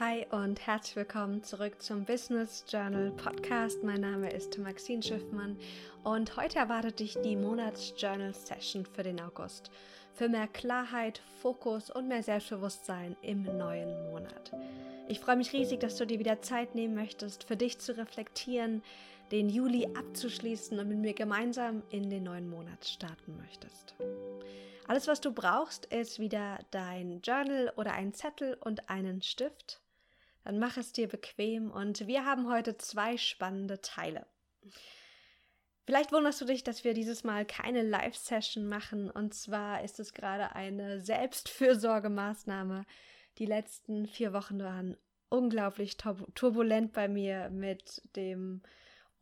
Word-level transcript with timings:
Hi 0.00 0.26
und 0.32 0.66
herzlich 0.66 0.96
willkommen 0.96 1.44
zurück 1.44 1.80
zum 1.80 2.04
Business 2.04 2.64
Journal 2.68 3.12
Podcast. 3.12 3.84
Mein 3.84 4.00
Name 4.00 4.28
ist 4.28 4.58
Maxine 4.58 5.00
Schiffmann 5.00 5.56
und 6.02 6.36
heute 6.36 6.58
erwartet 6.58 6.98
dich 6.98 7.16
die 7.22 7.36
Monatsjournal 7.36 8.34
Session 8.34 8.84
für 8.86 9.04
den 9.04 9.20
August. 9.20 9.70
Für 10.12 10.28
mehr 10.28 10.48
Klarheit, 10.48 11.22
Fokus 11.40 11.90
und 11.90 12.08
mehr 12.08 12.24
Selbstbewusstsein 12.24 13.14
im 13.22 13.44
neuen 13.44 14.10
Monat. 14.10 14.50
Ich 15.06 15.20
freue 15.20 15.36
mich 15.36 15.52
riesig, 15.52 15.78
dass 15.78 15.94
du 15.96 16.08
dir 16.08 16.18
wieder 16.18 16.42
Zeit 16.42 16.74
nehmen 16.74 16.96
möchtest, 16.96 17.44
für 17.44 17.56
dich 17.56 17.78
zu 17.78 17.96
reflektieren, 17.96 18.82
den 19.30 19.48
Juli 19.48 19.86
abzuschließen 19.94 20.76
und 20.76 20.88
mit 20.88 20.98
mir 20.98 21.14
gemeinsam 21.14 21.84
in 21.90 22.10
den 22.10 22.24
neuen 22.24 22.50
Monat 22.50 22.84
starten 22.84 23.36
möchtest. 23.36 23.94
Alles, 24.88 25.06
was 25.06 25.20
du 25.20 25.32
brauchst, 25.32 25.86
ist 25.86 26.18
wieder 26.18 26.58
dein 26.72 27.20
Journal 27.22 27.72
oder 27.76 27.92
ein 27.92 28.12
Zettel 28.12 28.58
und 28.60 28.90
einen 28.90 29.22
Stift 29.22 29.80
dann 30.44 30.58
mach 30.58 30.76
es 30.76 30.92
dir 30.92 31.08
bequem 31.08 31.70
und 31.70 32.06
wir 32.06 32.24
haben 32.24 32.48
heute 32.50 32.76
zwei 32.76 33.16
spannende 33.16 33.80
Teile. 33.80 34.26
Vielleicht 35.86 36.12
wunderst 36.12 36.40
du 36.40 36.46
dich, 36.46 36.64
dass 36.64 36.84
wir 36.84 36.94
dieses 36.94 37.24
Mal 37.24 37.44
keine 37.44 37.82
Live-Session 37.82 38.66
machen 38.66 39.10
und 39.10 39.34
zwar 39.34 39.84
ist 39.84 40.00
es 40.00 40.14
gerade 40.14 40.54
eine 40.54 41.00
Selbstfürsorgemaßnahme. 41.00 42.84
Die 43.38 43.46
letzten 43.46 44.06
vier 44.06 44.32
Wochen 44.32 44.60
waren 44.60 44.96
unglaublich 45.28 45.96
turbulent 45.96 46.92
bei 46.92 47.08
mir 47.08 47.50
mit 47.50 48.02
dem 48.16 48.62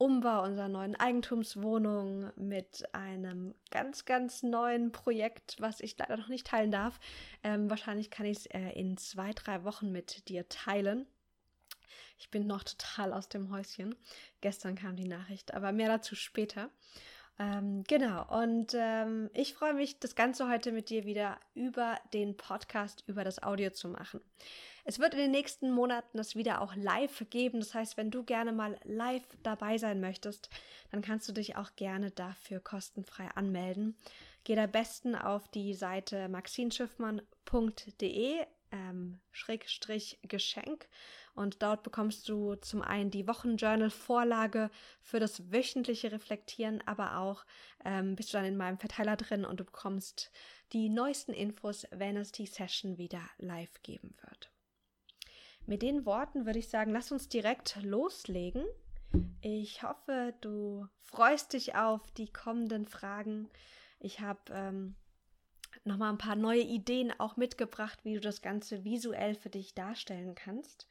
Umbau 0.03 0.43
unserer 0.43 0.67
neuen 0.67 0.97
Eigentumswohnung 0.97 2.33
mit 2.35 2.93
einem 2.93 3.55
ganz, 3.71 4.05
ganz 4.05 4.43
neuen 4.43 4.91
Projekt, 4.91 5.55
was 5.61 5.79
ich 5.79 5.97
leider 5.97 6.17
noch 6.17 6.27
nicht 6.27 6.49
teilen 6.49 6.73
darf. 6.73 6.99
Ähm, 7.45 7.71
wahrscheinlich 7.71 8.11
kann 8.11 8.27
ich 8.27 8.39
es 8.39 8.47
äh, 8.47 8.71
in 8.71 8.97
zwei, 8.97 9.31
drei 9.33 9.63
Wochen 9.63 9.93
mit 9.93 10.29
dir 10.29 10.49
teilen. 10.49 11.07
Ich 12.19 12.31
bin 12.31 12.49
noch 12.49 12.65
total 12.65 13.13
aus 13.13 13.29
dem 13.29 13.53
Häuschen. 13.53 13.95
Gestern 14.41 14.75
kam 14.75 14.97
die 14.97 15.07
Nachricht, 15.07 15.55
aber 15.55 15.71
mehr 15.71 15.89
dazu 15.89 16.17
später. 16.17 16.69
Ähm, 17.39 17.85
genau, 17.85 18.27
und 18.43 18.75
ähm, 18.75 19.31
ich 19.35 19.55
freue 19.55 19.75
mich, 19.75 20.01
das 20.01 20.17
Ganze 20.17 20.49
heute 20.49 20.73
mit 20.73 20.91
dir 20.91 21.05
wieder 21.05 21.39
über 21.55 21.97
den 22.13 22.37
Podcast, 22.37 23.05
über 23.07 23.23
das 23.23 23.41
Audio 23.41 23.71
zu 23.71 23.87
machen. 23.87 24.21
Es 24.85 24.99
wird 24.99 25.15
in 25.15 25.21
den 25.21 25.31
nächsten 25.31 25.71
Monaten 25.71 26.17
das 26.17 26.35
wieder 26.35 26.61
auch 26.61 26.75
live 26.75 27.25
geben. 27.31 27.61
Das 27.61 27.73
heißt, 27.73 27.97
wenn 27.97 28.11
du 28.11 28.25
gerne 28.25 28.53
mal 28.53 28.79
live 28.85 29.23
dabei 29.43 29.79
sein 29.79 30.01
möchtest, 30.01 30.51
dann 30.91 31.03
kannst 31.03 31.29
du 31.29 31.33
dich 31.33 31.57
auch 31.57 31.77
gerne 31.77 32.11
dafür 32.11 32.59
kostenfrei 32.61 33.29
anmelden. 33.35 33.97
Geh 34.45 34.59
am 34.59 34.71
besten 34.71 35.15
auf 35.15 35.49
die 35.49 35.75
Seite 35.75 36.29
maxinschiffmann.de 36.29 38.45
ähm, 38.73 39.21
Schrägstrich 39.31 40.19
Geschenk 40.23 40.89
und 41.35 41.63
dort 41.63 41.83
bekommst 41.83 42.29
du 42.29 42.57
zum 42.57 42.83
einen 42.83 43.11
die 43.11 43.29
Wochenjournal-Vorlage 43.29 44.71
für 45.01 45.21
das 45.21 45.53
wöchentliche 45.53 46.11
Reflektieren, 46.11 46.83
aber 46.87 47.19
auch 47.19 47.45
ähm, 47.85 48.17
bist 48.17 48.33
du 48.33 48.39
dann 48.39 48.47
in 48.47 48.57
meinem 48.57 48.79
Verteiler 48.79 49.17
drin 49.17 49.45
und 49.45 49.61
du 49.61 49.65
bekommst 49.65 50.33
die 50.73 50.89
neuesten 50.89 51.33
Infos, 51.33 51.87
wenn 51.91 52.17
es 52.17 52.33
die 52.33 52.47
Session 52.47 52.99
wieder 52.99 53.23
live 53.39 53.83
geben 53.83 54.15
wird. 54.23 54.52
Mit 55.67 55.83
den 55.83 56.05
Worten 56.05 56.45
würde 56.45 56.59
ich 56.59 56.69
sagen, 56.69 56.93
lass 56.93 57.13
uns 57.13 57.29
direkt 57.29 57.81
loslegen. 57.83 58.65
Ich 59.41 59.83
hoffe, 59.83 60.35
du 60.41 60.87
freust 60.99 61.53
dich 61.53 61.75
auf 61.75 62.11
die 62.13 62.31
kommenden 62.33 62.87
Fragen. 62.87 63.49
Ich 64.01 64.21
habe 64.21 64.41
ähm, 64.53 64.97
nochmal 65.85 66.11
ein 66.11 66.19
paar 66.19 66.37
neue 66.37 66.63
Ideen 66.63 67.13
auch 67.19 67.37
mitgebracht, 67.37 68.01
wie 68.05 68.15
du 68.15 68.21
das 68.21 68.43
Ganze 68.43 68.85
visuell 68.85 69.35
für 69.35 69.51
dich 69.51 69.75
darstellen 69.75 70.35
kannst. 70.35 70.87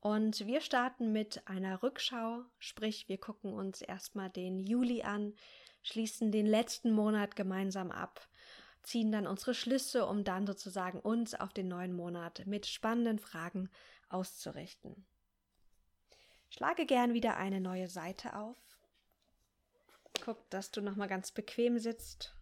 Und 0.00 0.46
wir 0.46 0.60
starten 0.60 1.12
mit 1.12 1.48
einer 1.48 1.82
Rückschau, 1.82 2.42
sprich 2.58 3.08
wir 3.08 3.18
gucken 3.18 3.52
uns 3.52 3.80
erstmal 3.80 4.30
den 4.30 4.60
Juli 4.60 5.02
an, 5.02 5.34
schließen 5.82 6.30
den 6.30 6.46
letzten 6.46 6.92
Monat 6.92 7.34
gemeinsam 7.34 7.90
ab, 7.90 8.28
ziehen 8.82 9.10
dann 9.10 9.26
unsere 9.26 9.54
Schlüsse, 9.54 10.06
um 10.06 10.22
dann 10.22 10.46
sozusagen 10.46 11.00
uns 11.00 11.34
auf 11.34 11.52
den 11.52 11.68
neuen 11.68 11.92
Monat 11.92 12.46
mit 12.46 12.66
spannenden 12.66 13.18
Fragen 13.18 13.68
auszurichten. 14.08 15.06
Schlage 16.48 16.86
gern 16.86 17.14
wieder 17.14 17.36
eine 17.36 17.60
neue 17.60 17.88
Seite 17.88 18.36
auf. 18.36 18.56
Guck, 20.24 20.48
dass 20.50 20.70
du 20.70 20.80
nochmal 20.80 21.08
ganz 21.08 21.32
bequem 21.32 21.78
sitzt. 21.78 22.34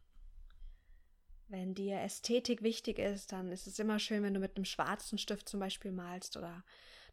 Wenn 1.49 1.75
dir 1.75 2.01
Ästhetik 2.01 2.63
wichtig 2.63 2.99
ist, 2.99 3.33
dann 3.33 3.53
ist 3.53 3.67
es 3.67 3.79
immer 3.79 3.99
schön, 3.99 4.23
wenn 4.23 4.35
du 4.35 4.41
mit 4.41 4.57
einem 4.57 4.65
schwarzen 4.65 5.19
Stift 5.19 5.49
zum 5.49 5.61
Beispiel 5.61 5.93
malst 5.93 6.37
oder 6.37 6.65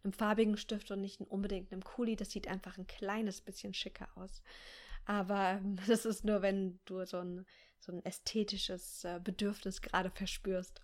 einem 0.03 0.13
farbigen 0.13 0.57
Stift 0.57 0.91
und 0.91 1.01
nicht 1.01 1.19
unbedingt 1.21 1.71
einem 1.71 1.83
Kuli. 1.83 2.15
Das 2.15 2.31
sieht 2.31 2.47
einfach 2.47 2.77
ein 2.77 2.87
kleines 2.87 3.41
bisschen 3.41 3.73
schicker 3.73 4.07
aus. 4.15 4.41
Aber 5.05 5.59
das 5.87 6.05
ist 6.05 6.23
nur, 6.23 6.41
wenn 6.41 6.79
du 6.85 7.05
so 7.05 7.17
ein, 7.17 7.45
so 7.79 7.91
ein 7.91 8.05
ästhetisches 8.05 9.03
äh, 9.03 9.19
Bedürfnis 9.23 9.81
gerade 9.81 10.11
verspürst. 10.11 10.81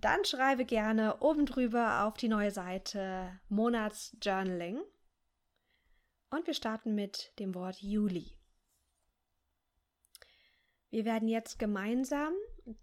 Dann 0.00 0.24
schreibe 0.24 0.64
gerne 0.64 1.18
oben 1.18 1.44
drüber 1.44 2.04
auf 2.04 2.14
die 2.14 2.28
neue 2.28 2.52
Seite 2.52 3.40
Monatsjournaling. 3.48 4.80
Und 6.30 6.46
wir 6.46 6.54
starten 6.54 6.94
mit 6.94 7.36
dem 7.40 7.52
Wort 7.56 7.82
Juli. 7.82 8.38
Wir 10.90 11.04
werden 11.04 11.26
jetzt 11.26 11.58
gemeinsam 11.58 12.32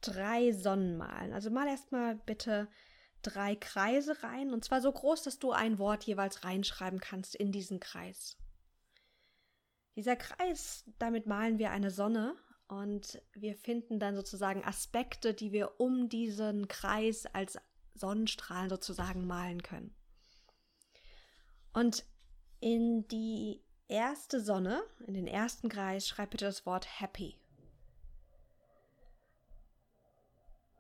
drei 0.02 0.52
Sonnen 0.52 0.98
malen. 0.98 1.32
Also 1.32 1.50
mal 1.52 1.68
erstmal 1.68 2.16
bitte 2.16 2.68
drei 3.22 3.56
Kreise 3.56 4.22
rein, 4.22 4.52
und 4.52 4.66
zwar 4.66 4.82
so 4.82 4.92
groß, 4.92 5.24
dass 5.24 5.40
du 5.40 5.52
ein 5.52 5.80
Wort 5.80 6.04
jeweils 6.04 6.44
reinschreiben 6.44 7.00
kannst 7.00 7.34
in 7.34 7.54
diesen 7.54 7.80
Kreis. 7.80 8.38
Dieser 9.96 10.18
Kreis, 10.18 10.84
damit 11.00 11.28
malen 11.28 11.60
wir 11.60 11.72
eine 11.72 11.92
Sonne 11.92 12.36
und 12.68 13.22
wir 13.34 13.56
finden 13.56 14.00
dann 14.00 14.16
sozusagen 14.16 14.64
Aspekte, 14.64 15.34
die 15.34 15.52
wir 15.52 15.80
um 15.80 16.10
diesen 16.10 16.68
Kreis 16.68 17.26
als 17.28 17.58
Sonnenstrahlen 17.94 18.70
sozusagen 18.70 19.26
malen 19.26 19.64
können. 19.64 19.96
Und 21.74 22.06
in 22.60 23.08
die 23.08 23.62
erste 23.88 24.42
Sonne, 24.42 24.84
in 25.06 25.14
den 25.14 25.28
ersten 25.28 25.70
Kreis, 25.70 26.08
schreib 26.08 26.32
bitte 26.32 26.46
das 26.46 26.66
Wort 26.66 27.00
happy. 27.00 27.38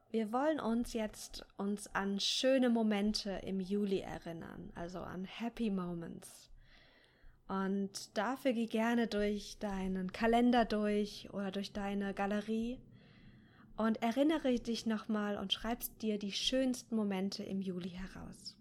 Wir 0.10 0.32
wollen 0.32 0.62
uns 0.62 0.94
jetzt 0.94 1.46
uns 1.58 1.94
an 1.94 2.22
schöne 2.22 2.70
Momente 2.70 3.32
im 3.44 3.60
Juli 3.60 4.00
erinnern, 4.00 4.72
also 4.74 5.00
an 5.00 5.26
Happy 5.26 5.70
Moments. 5.70 6.50
Und 7.48 8.18
dafür 8.18 8.54
geh 8.54 8.66
gerne 8.66 9.08
durch 9.08 9.58
deinen 9.60 10.12
Kalender 10.12 10.66
durch 10.66 11.30
oder 11.32 11.52
durch 11.52 11.72
deine 11.72 12.14
Galerie 12.14 12.80
und 13.78 14.02
erinnere 14.02 14.56
dich 14.60 14.86
nochmal 14.86 15.38
und 15.38 15.54
schreibst 15.54 16.02
dir 16.02 16.18
die 16.18 16.32
schönsten 16.32 16.96
Momente 16.96 17.44
im 17.44 17.62
Juli 17.62 17.90
heraus. 17.90 18.56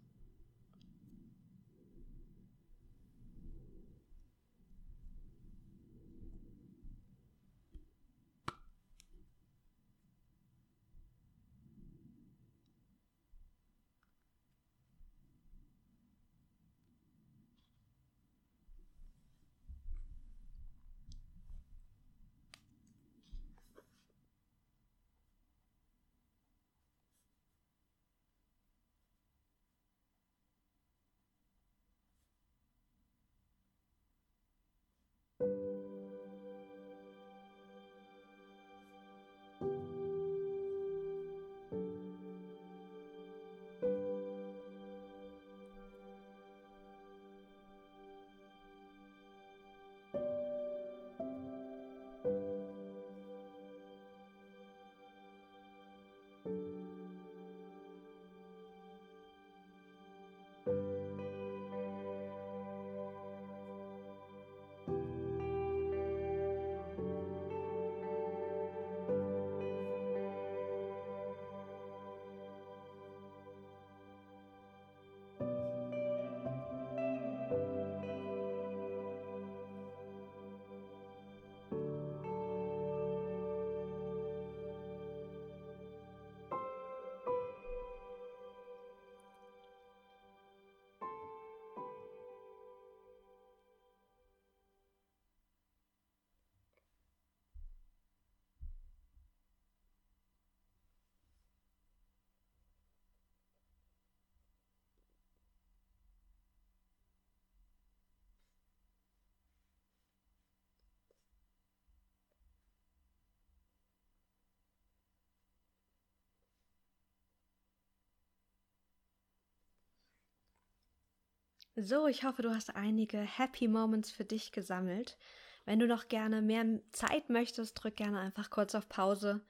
So, 121.77 122.07
ich 122.07 122.23
hoffe, 122.23 122.43
du 122.43 122.55
hast 122.55 122.77
einige 122.77 123.19
Happy 123.19 123.67
Moments 123.67 124.13
für 124.13 124.25
dich 124.25 124.53
gesammelt. 124.53 125.19
Wenn 125.65 125.81
du 125.81 125.89
noch 125.89 126.07
gerne 126.07 126.41
mehr 126.41 126.65
Zeit 126.93 127.31
möchtest, 127.31 127.75
drück 127.75 127.97
gerne 127.97 128.21
einfach 128.21 128.51
kurz 128.51 128.77
auf 128.77 128.89
Pause 128.89 129.41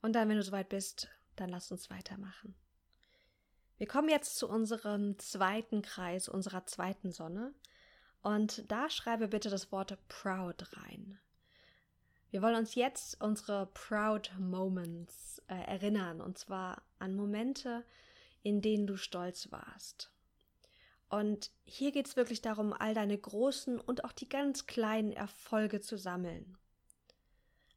und 0.00 0.12
dann, 0.12 0.28
wenn 0.28 0.36
du 0.36 0.44
soweit 0.44 0.68
bist, 0.68 1.08
dann 1.34 1.48
lass 1.48 1.72
uns 1.72 1.90
weitermachen. 1.90 2.54
Wir 3.78 3.88
kommen 3.88 4.08
jetzt 4.08 4.36
zu 4.36 4.48
unserem 4.48 5.18
zweiten 5.18 5.82
Kreis, 5.82 6.28
unserer 6.28 6.66
zweiten 6.66 7.10
Sonne. 7.10 7.52
Und 8.22 8.70
da 8.70 8.88
schreibe 8.88 9.26
bitte 9.26 9.50
das 9.50 9.72
Wort 9.72 9.98
proud 10.06 10.64
rein. 10.76 11.18
Wir 12.30 12.42
wollen 12.42 12.54
uns 12.54 12.76
jetzt 12.76 13.20
unsere 13.20 13.66
proud 13.66 14.30
moments 14.38 15.42
äh, 15.48 15.54
erinnern, 15.54 16.20
und 16.20 16.38
zwar 16.38 16.82
an 17.00 17.16
Momente, 17.16 17.84
in 18.44 18.60
denen 18.60 18.86
du 18.86 18.96
stolz 18.96 19.50
warst. 19.50 20.12
Und 21.12 21.50
hier 21.64 21.92
geht 21.92 22.06
es 22.06 22.16
wirklich 22.16 22.40
darum, 22.40 22.72
all 22.72 22.94
deine 22.94 23.18
großen 23.18 23.78
und 23.78 24.02
auch 24.02 24.12
die 24.12 24.30
ganz 24.30 24.66
kleinen 24.66 25.12
Erfolge 25.12 25.82
zu 25.82 25.98
sammeln. 25.98 26.56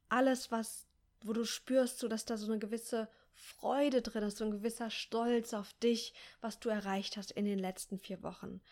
Alles, 0.08 0.50
was, 0.50 0.86
wo 1.20 1.34
du 1.34 1.44
spürst, 1.44 1.98
so 1.98 2.08
dass 2.08 2.24
da 2.24 2.38
so 2.38 2.50
eine 2.50 2.58
gewisse 2.58 3.10
Freude 3.34 4.00
drin 4.00 4.22
ist, 4.22 4.38
so 4.38 4.46
ein 4.46 4.52
gewisser 4.52 4.88
Stolz 4.88 5.52
auf 5.52 5.74
dich, 5.74 6.14
was 6.40 6.60
du 6.60 6.70
erreicht 6.70 7.18
hast 7.18 7.30
in 7.30 7.44
den 7.44 7.58
letzten 7.58 7.98
vier 7.98 8.22
Wochen. 8.22 8.62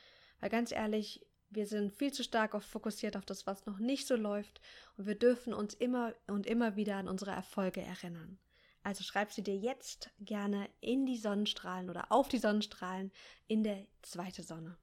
Weil 0.41 0.49
ganz 0.49 0.73
ehrlich, 0.73 1.27
wir 1.51 1.67
sind 1.67 1.93
viel 1.93 2.15
zu 2.15 2.25
stark 2.25 2.55
auf 2.55 2.65
fokussiert 2.65 3.19
auf 3.19 3.27
das, 3.27 3.47
was 3.47 3.67
noch 3.67 3.79
nicht 3.79 4.07
so 4.07 4.17
läuft, 4.17 4.63
und 4.97 5.07
wir 5.07 5.15
dürfen 5.15 5.53
uns 5.53 5.75
immer 5.75 6.15
und 6.27 6.47
immer 6.47 6.75
wieder 6.75 6.97
an 6.97 7.09
unsere 7.09 7.33
Erfolge 7.33 7.83
erinnern. 7.83 8.39
Also 8.85 9.03
schreib 9.03 9.33
sie 9.33 9.43
dir 9.43 9.57
jetzt 9.57 10.11
gerne 10.21 10.69
in 10.81 11.07
die 11.07 11.17
Sonnenstrahlen 11.17 11.89
oder 11.89 12.13
auf 12.13 12.29
die 12.29 12.39
Sonnenstrahlen 12.39 13.13
in 13.49 13.65
der 13.65 13.87
zweite 14.03 14.43
Sonne. 14.43 14.77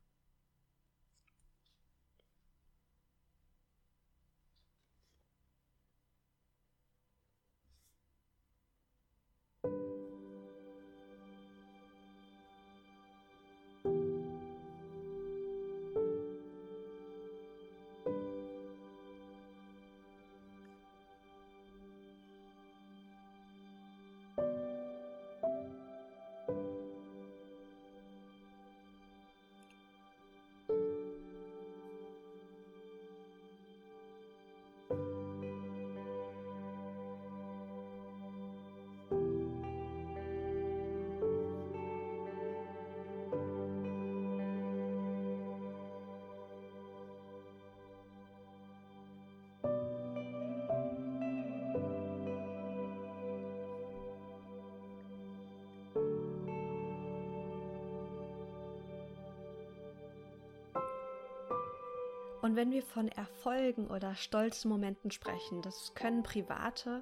Und 62.51 62.57
wenn 62.57 62.71
wir 62.71 62.83
von 62.83 63.07
Erfolgen 63.07 63.87
oder 63.87 64.13
stolzen 64.13 64.69
Momenten 64.69 65.09
sprechen, 65.09 65.61
das 65.61 65.93
können 65.93 66.21
private, 66.21 67.01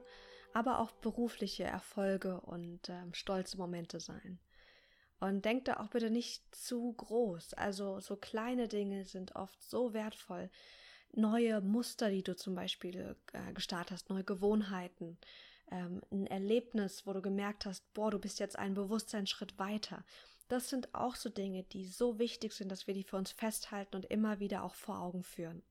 aber 0.54 0.78
auch 0.78 0.92
berufliche 0.92 1.64
Erfolge 1.64 2.40
und 2.42 2.88
ähm, 2.88 3.16
stolze 3.16 3.58
Momente 3.58 4.00
sein. 4.00 4.38
Und 5.20 5.46
denk 5.46 5.66
da 5.66 5.78
auch 5.78 5.88
bitte 5.88 6.12
nicht 6.12 6.44
zu 6.54 6.94
groß. 6.94 7.56
Also 7.56 8.00
so 8.00 8.16
kleine 8.16 8.68
Dinge 8.68 9.06
sind 9.06 9.36
oft 9.36 9.60
so 9.64 9.92
wertvoll. 9.96 10.52
Neue 11.14 11.62
Muster, 11.62 12.12
die 12.12 12.22
du 12.22 12.36
zum 12.36 12.54
Beispiel 12.54 13.16
äh, 13.34 13.52
gestartet 13.54 13.94
hast, 13.94 14.12
neue 14.12 14.24
Gewohnheiten, 14.24 15.18
ähm, 15.72 16.02
ein 16.12 16.28
Erlebnis, 16.28 17.08
wo 17.08 17.14
du 17.14 17.24
gemerkt 17.24 17.66
hast, 17.66 17.92
boah, 17.96 18.12
du 18.12 18.20
bist 18.20 18.40
jetzt 18.40 18.60
einen 18.60 18.76
Bewusstseinsschritt 18.76 19.58
weiter. 19.58 20.06
Das 20.50 20.68
sind 20.68 20.94
auch 20.96 21.16
so 21.16 21.30
Dinge, 21.30 21.64
die 21.64 21.86
so 21.86 22.18
wichtig 22.18 22.54
sind, 22.54 22.70
dass 22.70 22.88
wir 22.88 22.96
die 22.96 23.04
für 23.04 23.18
uns 23.18 23.32
festhalten 23.32 23.96
und 23.96 24.06
immer 24.08 24.40
wieder 24.40 24.64
auch 24.64 24.74
vor 24.74 25.00
Augen 25.00 25.24
führen. 25.24 25.62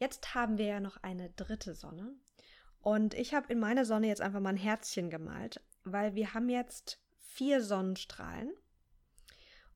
Jetzt 0.00 0.34
haben 0.34 0.56
wir 0.56 0.64
ja 0.64 0.80
noch 0.80 0.96
eine 1.02 1.30
dritte 1.30 1.74
Sonne. 1.74 2.14
Und 2.80 3.12
ich 3.12 3.34
habe 3.34 3.52
in 3.52 3.60
meiner 3.60 3.84
Sonne 3.84 4.08
jetzt 4.08 4.22
einfach 4.22 4.40
mal 4.40 4.50
ein 4.50 4.56
Herzchen 4.56 5.10
gemalt, 5.10 5.60
weil 5.84 6.14
wir 6.14 6.32
haben 6.32 6.48
jetzt 6.48 6.98
vier 7.18 7.62
Sonnenstrahlen. 7.62 8.50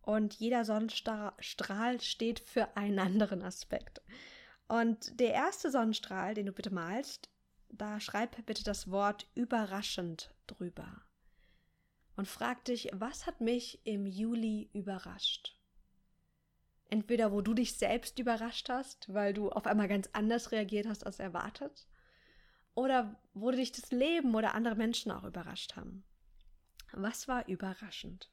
Und 0.00 0.34
jeder 0.34 0.64
Sonnenstrahl 0.64 2.00
steht 2.00 2.40
für 2.40 2.78
einen 2.78 2.98
anderen 2.98 3.42
Aspekt. 3.42 4.00
Und 4.68 5.20
der 5.20 5.34
erste 5.34 5.70
Sonnenstrahl, 5.70 6.32
den 6.32 6.46
du 6.46 6.52
bitte 6.52 6.72
malst, 6.72 7.28
da 7.68 8.00
schreib 8.00 8.46
bitte 8.46 8.64
das 8.64 8.90
Wort 8.90 9.26
überraschend 9.34 10.34
drüber 10.46 11.02
und 12.18 12.26
frag 12.26 12.64
dich, 12.64 12.90
was 12.92 13.28
hat 13.28 13.40
mich 13.40 13.78
im 13.86 14.04
Juli 14.04 14.68
überrascht? 14.72 15.56
Entweder 16.90 17.30
wo 17.30 17.42
du 17.42 17.54
dich 17.54 17.78
selbst 17.78 18.18
überrascht 18.18 18.68
hast, 18.68 19.14
weil 19.14 19.32
du 19.32 19.50
auf 19.50 19.66
einmal 19.66 19.86
ganz 19.86 20.08
anders 20.12 20.50
reagiert 20.50 20.88
hast 20.88 21.06
als 21.06 21.20
erwartet, 21.20 21.86
oder 22.74 23.20
wo 23.34 23.52
dich 23.52 23.70
das 23.70 23.92
Leben 23.92 24.34
oder 24.34 24.54
andere 24.54 24.74
Menschen 24.74 25.12
auch 25.12 25.22
überrascht 25.22 25.76
haben. 25.76 26.02
Was 26.90 27.28
war 27.28 27.46
überraschend? 27.46 28.28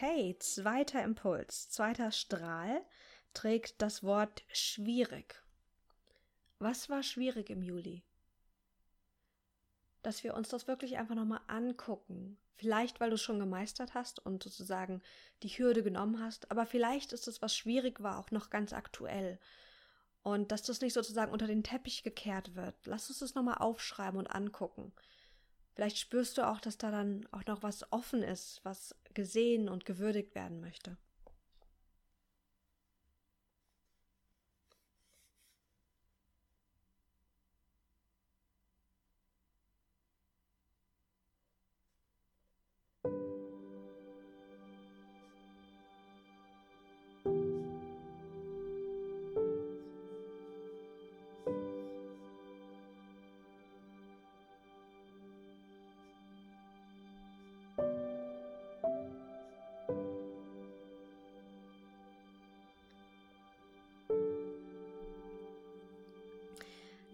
Okay, 0.00 0.36
zweiter 0.38 1.02
Impuls, 1.02 1.70
zweiter 1.70 2.12
Strahl 2.12 2.84
trägt 3.34 3.82
das 3.82 4.04
Wort 4.04 4.44
schwierig. 4.52 5.42
Was 6.60 6.88
war 6.88 7.02
schwierig 7.02 7.50
im 7.50 7.62
Juli? 7.62 8.04
Dass 10.02 10.22
wir 10.22 10.34
uns 10.34 10.50
das 10.50 10.68
wirklich 10.68 10.98
einfach 10.98 11.16
nochmal 11.16 11.40
angucken. 11.48 12.38
Vielleicht, 12.54 13.00
weil 13.00 13.10
du 13.10 13.16
es 13.16 13.22
schon 13.22 13.40
gemeistert 13.40 13.94
hast 13.94 14.24
und 14.24 14.44
sozusagen 14.44 15.02
die 15.42 15.48
Hürde 15.48 15.82
genommen 15.82 16.22
hast, 16.22 16.48
aber 16.52 16.64
vielleicht 16.64 17.12
ist 17.12 17.26
es, 17.26 17.42
was 17.42 17.56
schwierig 17.56 18.00
war, 18.00 18.20
auch 18.20 18.30
noch 18.30 18.50
ganz 18.50 18.72
aktuell. 18.72 19.40
Und 20.22 20.52
dass 20.52 20.62
das 20.62 20.80
nicht 20.80 20.94
sozusagen 20.94 21.32
unter 21.32 21.48
den 21.48 21.64
Teppich 21.64 22.04
gekehrt 22.04 22.54
wird. 22.54 22.76
Lass 22.86 23.08
uns 23.08 23.18
das 23.18 23.34
nochmal 23.34 23.58
aufschreiben 23.58 24.20
und 24.20 24.28
angucken. 24.28 24.92
Vielleicht 25.78 25.98
spürst 25.98 26.36
du 26.36 26.42
auch, 26.44 26.58
dass 26.58 26.76
da 26.76 26.90
dann 26.90 27.24
auch 27.30 27.46
noch 27.46 27.62
was 27.62 27.92
offen 27.92 28.24
ist, 28.24 28.60
was 28.64 28.96
gesehen 29.14 29.68
und 29.68 29.84
gewürdigt 29.84 30.34
werden 30.34 30.60
möchte. 30.60 30.96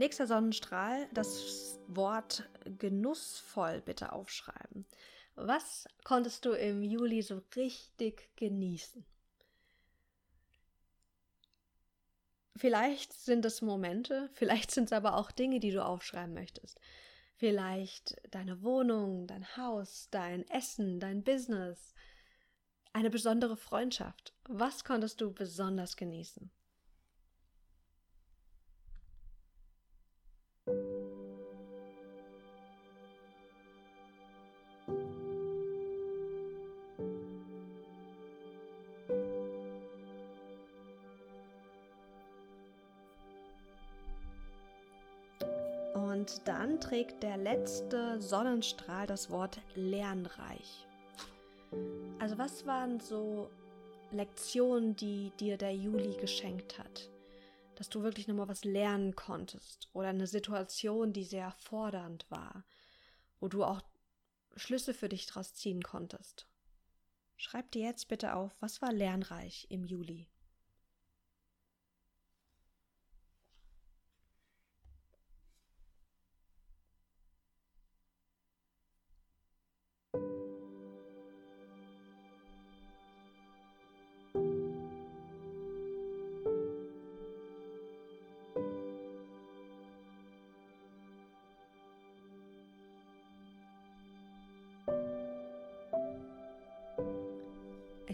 Nächster 0.05 0.27
Sonnenstrahl, 0.27 1.09
das 1.15 1.81
Wort 1.87 2.47
genussvoll 2.67 3.81
bitte 3.81 4.13
aufschreiben. 4.13 4.85
Was 5.35 5.89
konntest 6.05 6.45
du 6.45 6.53
im 6.53 6.83
Juli 6.83 7.23
so 7.23 7.41
richtig 7.57 8.29
genießen? 8.37 9.03
Vielleicht 12.55 13.15
sind 13.15 13.47
es 13.47 13.63
Momente, 13.63 14.29
vielleicht 14.35 14.73
sind 14.73 14.85
es 14.85 14.93
aber 14.93 15.17
auch 15.17 15.31
Dinge, 15.31 15.59
die 15.59 15.71
du 15.71 15.83
aufschreiben 15.83 16.35
möchtest. 16.35 16.79
Vielleicht 17.37 18.15
deine 18.31 18.63
Wohnung, 18.63 19.27
dein 19.27 19.57
Haus, 19.57 20.09
dein 20.11 20.47
Essen, 20.51 21.01
dein 21.01 21.25
Business, 21.25 21.95
eine 22.93 23.09
besondere 23.09 23.57
Freundschaft. 23.57 24.35
Was 24.51 24.85
konntest 24.85 25.23
du 25.23 25.33
besonders 25.33 25.97
genießen? 25.97 26.51
Und 46.25 46.49
dann 46.49 46.81
trägt 46.81 47.23
der 47.23 47.37
letzte 47.37 48.19
Sonnenstrahl 48.19 49.07
das 49.07 49.29
Wort 49.29 49.61
lernreich. 49.75 50.87
Also 52.19 52.39
was 52.39 52.65
waren 52.65 52.99
so 52.99 53.51
Lektionen, 54.11 54.97
die 54.97 55.33
dir 55.39 55.59
der 55.59 55.75
Juli 55.77 56.17
geschenkt 56.17 56.79
hat? 56.79 57.11
Dass 57.75 57.91
du 57.91 58.03
wirklich 58.03 58.27
nochmal 58.27 58.49
was 58.49 58.65
lernen 58.65 59.15
konntest 59.15 59.91
oder 59.93 60.09
eine 60.09 60.27
Situation, 60.27 61.13
die 61.13 61.25
sehr 61.25 61.51
fordernd 61.59 62.25
war, 62.31 62.65
wo 63.39 63.49
du 63.49 63.63
auch 63.63 63.83
Schlüsse 64.57 64.95
für 64.95 65.11
dich 65.11 65.27
draus 65.27 65.53
ziehen 65.53 65.83
konntest. 65.83 66.47
Schreib 67.37 67.71
dir 67.73 67.83
jetzt 67.83 68.09
bitte 68.09 68.35
auf, 68.35 68.51
was 68.61 68.81
war 68.81 68.95
lernreich 68.95 69.67
im 69.69 69.85
Juli? 69.85 70.27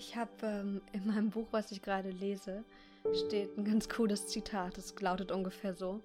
Ich 0.01 0.17
habe 0.17 0.33
ähm, 0.47 0.81
in 0.93 1.07
meinem 1.07 1.29
Buch, 1.29 1.49
was 1.51 1.73
ich 1.73 1.83
gerade 1.83 2.09
lese, 2.09 2.65
steht 3.13 3.59
ein 3.59 3.67
ganz 3.67 3.87
cooles 3.87 4.29
Zitat. 4.29 4.79
Das 4.79 4.99
lautet 4.99 5.31
ungefähr 5.31 5.75
so: 5.75 6.01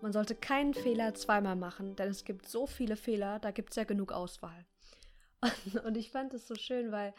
Man 0.00 0.12
sollte 0.12 0.36
keinen 0.36 0.72
Fehler 0.72 1.14
zweimal 1.14 1.56
machen, 1.56 1.96
denn 1.96 2.10
es 2.10 2.24
gibt 2.24 2.46
so 2.48 2.68
viele 2.68 2.94
Fehler, 2.94 3.40
da 3.40 3.50
gibt 3.50 3.70
es 3.70 3.76
ja 3.76 3.82
genug 3.82 4.12
Auswahl. 4.12 4.66
Und, 5.40 5.74
und 5.84 5.96
ich 5.96 6.12
fand 6.12 6.32
es 6.32 6.46
so 6.46 6.54
schön, 6.54 6.92
weil 6.92 7.12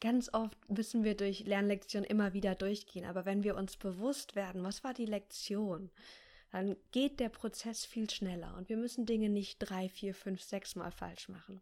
ganz 0.00 0.32
oft 0.32 0.56
müssen 0.70 1.04
wir 1.04 1.14
durch 1.14 1.40
Lernlektionen 1.40 2.08
immer 2.08 2.32
wieder 2.32 2.54
durchgehen. 2.54 3.04
Aber 3.04 3.26
wenn 3.26 3.44
wir 3.44 3.54
uns 3.54 3.76
bewusst 3.76 4.34
werden, 4.34 4.62
was 4.62 4.82
war 4.82 4.94
die 4.94 5.04
Lektion, 5.04 5.90
dann 6.52 6.76
geht 6.90 7.20
der 7.20 7.28
Prozess 7.28 7.84
viel 7.84 8.08
schneller 8.08 8.56
und 8.56 8.70
wir 8.70 8.78
müssen 8.78 9.04
Dinge 9.04 9.28
nicht 9.28 9.58
drei, 9.58 9.90
vier, 9.90 10.14
fünf, 10.14 10.40
sechs 10.40 10.74
Mal 10.74 10.90
falsch 10.90 11.28
machen. 11.28 11.60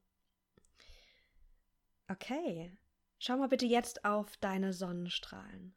Okay, 2.07 2.71
Schau 3.27 3.39
mal 3.39 3.49
bitte 3.49 3.65
jetzt 3.65 4.05
auf 4.05 4.37
deine 4.37 4.75
Sonnenstrahlen 4.75 5.75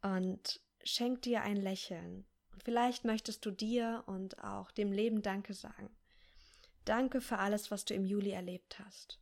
und 0.00 0.60
schenk 0.84 1.22
dir 1.22 1.42
ein 1.42 1.56
Lächeln. 1.56 2.24
Vielleicht 2.62 3.04
möchtest 3.04 3.44
du 3.44 3.50
dir 3.50 4.04
und 4.06 4.38
auch 4.44 4.70
dem 4.70 4.92
Leben 4.92 5.22
Danke 5.22 5.54
sagen. 5.54 5.90
Danke 6.84 7.20
für 7.20 7.38
alles, 7.38 7.72
was 7.72 7.84
du 7.84 7.94
im 7.94 8.04
Juli 8.04 8.30
erlebt 8.30 8.78
hast. 8.78 9.20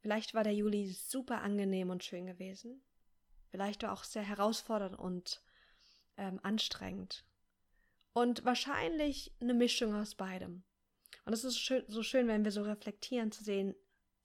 Vielleicht 0.00 0.34
war 0.34 0.42
der 0.42 0.54
Juli 0.54 0.90
super 0.90 1.40
angenehm 1.40 1.90
und 1.90 2.02
schön 2.02 2.26
gewesen. 2.26 2.82
Vielleicht 3.50 3.84
war 3.84 3.92
auch 3.92 4.02
sehr 4.02 4.24
herausfordernd 4.24 4.98
und 4.98 5.44
ähm, 6.16 6.40
anstrengend. 6.42 7.24
Und 8.14 8.44
wahrscheinlich 8.44 9.32
eine 9.40 9.54
Mischung 9.54 9.94
aus 9.94 10.16
beidem. 10.16 10.64
Und 11.24 11.32
es 11.32 11.44
ist 11.44 11.72
so 11.88 12.02
schön, 12.02 12.28
wenn 12.28 12.44
wir 12.44 12.52
so 12.52 12.62
reflektieren, 12.62 13.32
zu 13.32 13.44
sehen, 13.44 13.74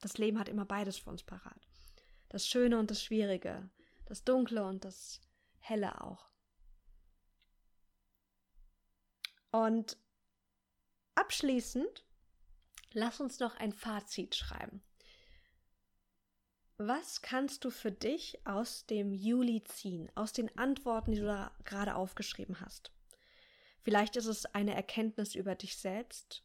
das 0.02 0.18
Leben 0.18 0.40
hat 0.40 0.50
immer 0.50 0.66
beides 0.66 0.98
für 0.98 1.10
uns 1.10 1.24
parat. 1.24 1.68
Das 2.30 2.48
Schöne 2.48 2.80
und 2.80 2.92
das 2.92 3.04
Schwierige, 3.04 3.70
das 4.06 4.24
Dunkle 4.24 4.64
und 4.66 4.86
das 4.86 5.22
Helle 5.60 6.02
auch. 6.02 6.30
Und 9.52 9.98
abschließend, 11.16 12.06
lass 12.92 13.20
uns 13.22 13.40
noch 13.40 13.56
ein 13.56 13.72
Fazit 13.72 14.36
schreiben. 14.36 14.84
Was 16.78 17.22
kannst 17.22 17.64
du 17.64 17.70
für 17.70 17.92
dich 17.92 18.46
aus 18.46 18.86
dem 18.86 19.14
Juli 19.14 19.64
ziehen, 19.64 20.12
aus 20.14 20.34
den 20.34 20.56
Antworten, 20.58 21.14
die 21.14 21.20
du 21.20 21.26
da 21.26 21.56
gerade 21.64 21.96
aufgeschrieben 21.96 22.60
hast? 22.60 22.92
Vielleicht 23.82 24.18
ist 24.18 24.26
es 24.26 24.46
eine 24.48 24.76
Erkenntnis 24.76 25.36
über 25.36 25.56
dich 25.56 25.78
selbst, 25.78 26.45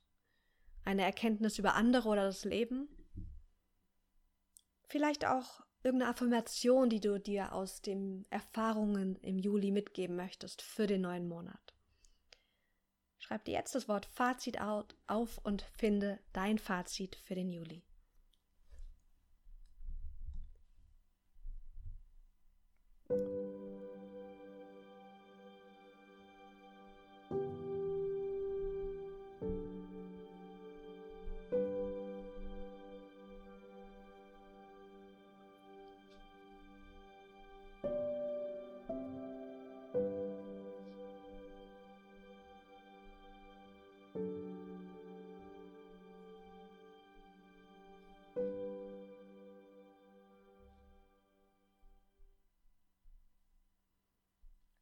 eine 0.85 1.03
Erkenntnis 1.03 1.59
über 1.59 1.75
andere 1.75 2.09
oder 2.09 2.25
das 2.25 2.45
Leben. 2.45 2.89
Vielleicht 4.89 5.27
auch 5.27 5.61
irgendeine 5.83 6.11
Affirmation, 6.11 6.91
die 6.91 7.01
du 7.01 7.19
dir 7.19 7.53
aus 7.53 7.81
den 7.81 8.27
Erfahrungen 8.31 9.17
im 9.17 9.39
Juli 9.39 9.71
mitgeben 9.71 10.17
möchtest 10.17 10.63
für 10.63 10.87
den 10.87 11.03
neuen 11.03 11.29
Monat. 11.29 11.75
Schreib 13.19 13.45
dir 13.45 13.53
jetzt 13.53 13.75
das 13.75 13.87
Wort 13.89 14.07
Fazit 14.07 14.61
auf 14.61 15.39
und 15.45 15.63
finde 15.63 16.19
dein 16.33 16.59
Fazit 16.59 17.17
für 17.17 17.35
den 17.35 17.51
Juli. 17.51 17.85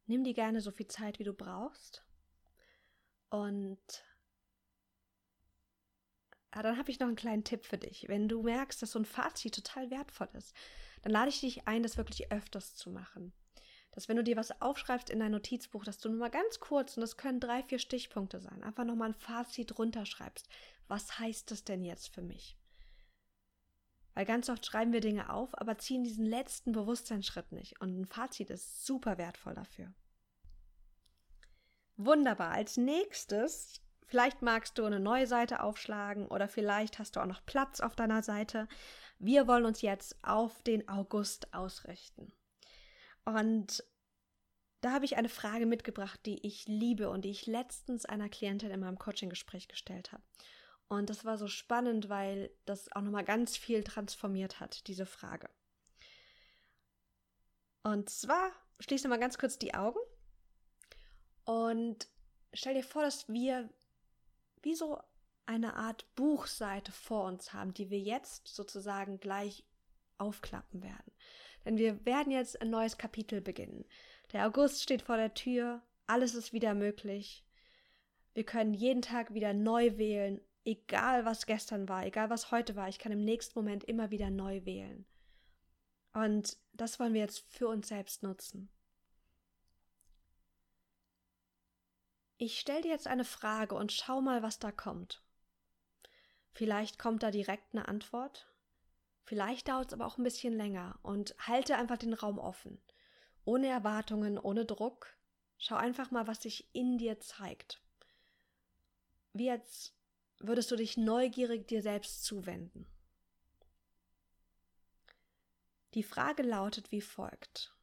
Nimm 0.09 0.23
dir 0.23 0.33
gerne 0.33 0.59
so 0.59 0.71
viel 0.71 0.87
Zeit, 0.87 1.19
wie 1.19 1.23
du 1.23 1.33
brauchst. 1.33 2.03
Und 3.29 3.77
ja, 6.51 6.63
dann 6.63 6.79
habe 6.79 6.89
ich 6.89 6.99
noch 6.99 7.05
einen 7.05 7.15
kleinen 7.15 7.43
Tipp 7.43 7.63
für 7.63 7.77
dich. 7.77 8.07
Wenn 8.07 8.27
du 8.27 8.41
merkst, 8.41 8.81
dass 8.81 8.93
so 8.93 8.97
ein 8.97 9.05
Fazit 9.05 9.53
total 9.53 9.91
wertvoll 9.91 10.27
ist, 10.33 10.55
dann 11.03 11.11
lade 11.11 11.29
ich 11.29 11.41
dich 11.41 11.67
ein, 11.67 11.83
das 11.83 11.97
wirklich 11.97 12.31
öfters 12.31 12.73
zu 12.73 12.89
machen. 12.89 13.33
Dass 13.91 14.09
wenn 14.09 14.17
du 14.17 14.23
dir 14.23 14.35
was 14.35 14.59
aufschreibst 14.63 15.11
in 15.11 15.19
dein 15.19 15.31
Notizbuch, 15.31 15.83
dass 15.83 15.99
du 15.99 16.09
nur 16.09 16.17
mal 16.17 16.31
ganz 16.31 16.59
kurz, 16.59 16.97
und 16.97 17.01
das 17.01 17.15
können 17.15 17.39
drei, 17.39 17.61
vier 17.61 17.77
Stichpunkte 17.77 18.39
sein, 18.39 18.63
einfach 18.63 18.85
nochmal 18.85 19.09
ein 19.09 19.13
Fazit 19.13 19.77
runterschreibst. 19.77 20.49
Was 20.87 21.19
heißt 21.19 21.51
das 21.51 21.65
denn 21.65 21.83
jetzt 21.83 22.07
für 22.15 22.23
mich? 22.23 22.58
Weil 24.19 24.25
ganz 24.25 24.49
oft 24.49 24.65
schreiben 24.65 24.91
wir 24.91 24.99
Dinge 24.99 25.29
auf, 25.29 25.57
aber 25.57 25.77
ziehen 25.77 26.03
diesen 26.03 26.25
letzten 26.25 26.73
Bewusstseinsschritt 26.73 27.53
nicht. 27.53 27.79
Und 27.79 28.01
ein 28.01 28.05
Fazit 28.05 28.49
ist 28.49 28.85
super 28.85 29.17
wertvoll 29.17 29.53
dafür. 29.53 29.93
Wunderbar. 31.95 32.51
Als 32.51 32.75
nächstes, 32.75 33.79
vielleicht 34.07 34.41
magst 34.41 34.77
du 34.77 34.83
eine 34.83 34.99
neue 34.99 35.25
Seite 35.25 35.63
aufschlagen 35.63 36.27
oder 36.27 36.49
vielleicht 36.49 36.99
hast 36.99 37.15
du 37.15 37.21
auch 37.21 37.27
noch 37.27 37.45
Platz 37.45 37.79
auf 37.79 37.95
deiner 37.95 38.21
Seite. 38.21 38.67
Wir 39.19 39.47
wollen 39.47 39.63
uns 39.63 39.81
jetzt 39.81 40.21
auf 40.21 40.63
den 40.63 40.89
August 40.89 41.53
ausrichten. 41.53 42.33
Und 43.23 43.85
da 44.81 44.91
habe 44.91 45.05
ich 45.05 45.15
eine 45.15 45.29
Frage 45.29 45.65
mitgebracht, 45.65 46.19
die 46.25 46.45
ich 46.45 46.67
liebe 46.67 47.09
und 47.09 47.23
die 47.23 47.31
ich 47.31 47.45
letztens 47.45 48.03
einer 48.03 48.27
Klientin 48.27 48.71
in 48.71 48.81
meinem 48.81 48.99
Coaching-Gespräch 48.99 49.69
gestellt 49.69 50.11
habe. 50.11 50.23
Und 50.89 51.09
das 51.09 51.23
war 51.23 51.37
so 51.37 51.47
spannend, 51.47 52.09
weil 52.09 52.51
das 52.65 52.91
auch 52.91 53.01
nochmal 53.01 53.23
ganz 53.23 53.55
viel 53.55 53.83
transformiert 53.83 54.59
hat, 54.59 54.87
diese 54.87 55.05
Frage. 55.05 55.49
Und 57.83 58.09
zwar, 58.09 58.51
schließe 58.79 59.07
mal 59.07 59.19
ganz 59.19 59.37
kurz 59.37 59.57
die 59.57 59.75
Augen 59.75 59.99
Und 61.45 62.07
stell 62.53 62.73
dir 62.73 62.83
vor, 62.83 63.03
dass 63.03 63.29
wir 63.29 63.69
wie 64.63 64.75
so 64.75 64.99
eine 65.45 65.75
Art 65.75 66.05
Buchseite 66.15 66.91
vor 66.91 67.25
uns 67.25 67.53
haben, 67.53 67.73
die 67.73 67.89
wir 67.89 67.99
jetzt 67.99 68.47
sozusagen 68.47 69.19
gleich 69.19 69.63
aufklappen 70.17 70.83
werden. 70.83 71.13
Denn 71.65 71.77
wir 71.77 72.05
werden 72.05 72.31
jetzt 72.31 72.61
ein 72.61 72.69
neues 72.69 72.97
Kapitel 72.97 73.41
beginnen. 73.41 73.85
Der 74.33 74.45
August 74.47 74.81
steht 74.81 75.03
vor 75.03 75.17
der 75.17 75.33
Tür, 75.33 75.81
alles 76.07 76.35
ist 76.35 76.53
wieder 76.53 76.73
möglich. 76.73 77.45
Wir 78.33 78.43
können 78.43 78.73
jeden 78.73 79.01
Tag 79.01 79.33
wieder 79.33 79.53
neu 79.53 79.97
wählen, 79.97 80.41
egal 80.69 81.25
was 81.25 81.47
gestern 81.47 81.89
war, 81.89 82.05
egal 82.05 82.29
was 82.29 82.51
heute 82.51 82.75
war. 82.75 82.87
Ich 82.89 82.99
kann 82.99 83.11
im 83.11 83.25
nächsten 83.25 83.57
Moment 83.57 83.83
immer 83.83 84.11
wieder 84.11 84.29
neu 84.29 84.63
wählen. 84.65 85.05
Und 86.13 86.57
das 86.73 86.99
wollen 86.99 87.13
wir 87.13 87.21
jetzt 87.21 87.39
für 87.49 87.67
uns 87.67 87.87
selbst 87.87 88.21
nutzen. 88.21 88.69
Ich 92.37 92.59
stelle 92.59 92.81
dir 92.81 92.91
jetzt 92.91 93.07
eine 93.07 93.25
Frage 93.25 93.75
und 93.75 93.91
schau 93.91 94.21
mal, 94.21 94.43
was 94.43 94.59
da 94.59 94.71
kommt. 94.71 95.23
Vielleicht 96.51 96.99
kommt 96.99 97.23
da 97.23 97.31
direkt 97.31 97.73
eine 97.73 97.87
Antwort. 97.87 98.47
Vielleicht 99.23 99.67
dauert 99.67 99.87
es 99.87 99.93
aber 99.93 100.05
auch 100.05 100.17
ein 100.17 100.23
bisschen 100.23 100.53
länger 100.53 100.99
und 101.01 101.35
halte 101.39 101.75
einfach 101.75 101.97
den 101.97 102.13
Raum 102.13 102.37
offen. 102.39 102.81
Ohne 103.43 103.67
Erwartungen, 103.67 104.37
ohne 104.37 104.65
Druck. 104.65 105.17
Schau 105.57 105.75
einfach 105.75 106.11
mal, 106.11 106.27
was 106.27 106.43
sich 106.43 106.73
in 106.73 106.97
dir 106.97 107.19
zeigt. 107.19 107.81
Wie 109.33 109.51
als 109.51 109.98
würdest 110.39 110.71
du 110.71 110.75
dich 110.75 110.97
neugierig 110.97 111.67
dir 111.67 111.81
selbst 111.81 112.23
zuwenden. 112.23 112.87
Die 115.93 116.03
Frage 116.03 116.43
lautet 116.43 116.91
wie 116.91 117.01
folgt. 117.01 117.75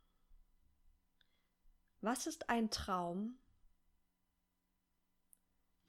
Was 2.00 2.26
ist 2.26 2.48
ein 2.48 2.70
Traum, 2.70 3.38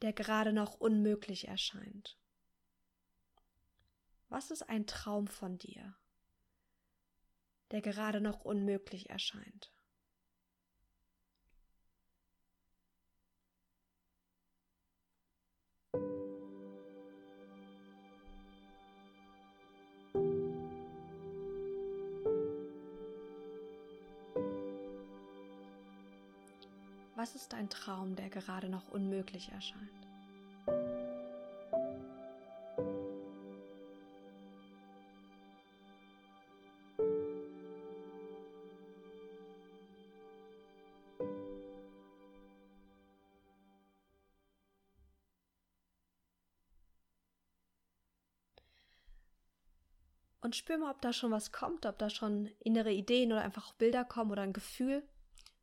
der 0.02 0.14
gerade 0.14 0.52
noch 0.52 0.76
unmöglich 0.80 1.48
erscheint? 1.48 2.18
Was 4.30 4.52
ist 4.52 4.64
ein 4.64 4.88
Traum 4.88 5.28
von 5.28 5.58
dir, 5.58 5.96
der 7.72 7.82
gerade 7.82 8.20
noch 8.20 8.42
unmöglich 8.42 9.10
erscheint? 9.10 9.72
Was 27.28 27.36
ist 27.36 27.54
ein 27.54 27.70
Traum, 27.70 28.16
der 28.16 28.30
gerade 28.30 28.70
noch 28.70 28.88
unmöglich 28.88 29.52
erscheint? 29.52 29.92
Und 50.40 50.56
spür 50.56 50.78
mal, 50.78 50.92
ob 50.92 51.02
da 51.02 51.12
schon 51.12 51.32
was 51.32 51.52
kommt, 51.52 51.86
ob 51.86 51.98
da 51.98 52.10
schon 52.10 52.50
innere 52.62 52.94
Ideen 52.94 53.34
oder 53.34 53.42
einfach 53.42 53.74
Bilder 53.74 54.06
kommen 54.06 54.32
oder 54.32 54.44
ein 54.44 54.54
Gefühl. 54.54 55.04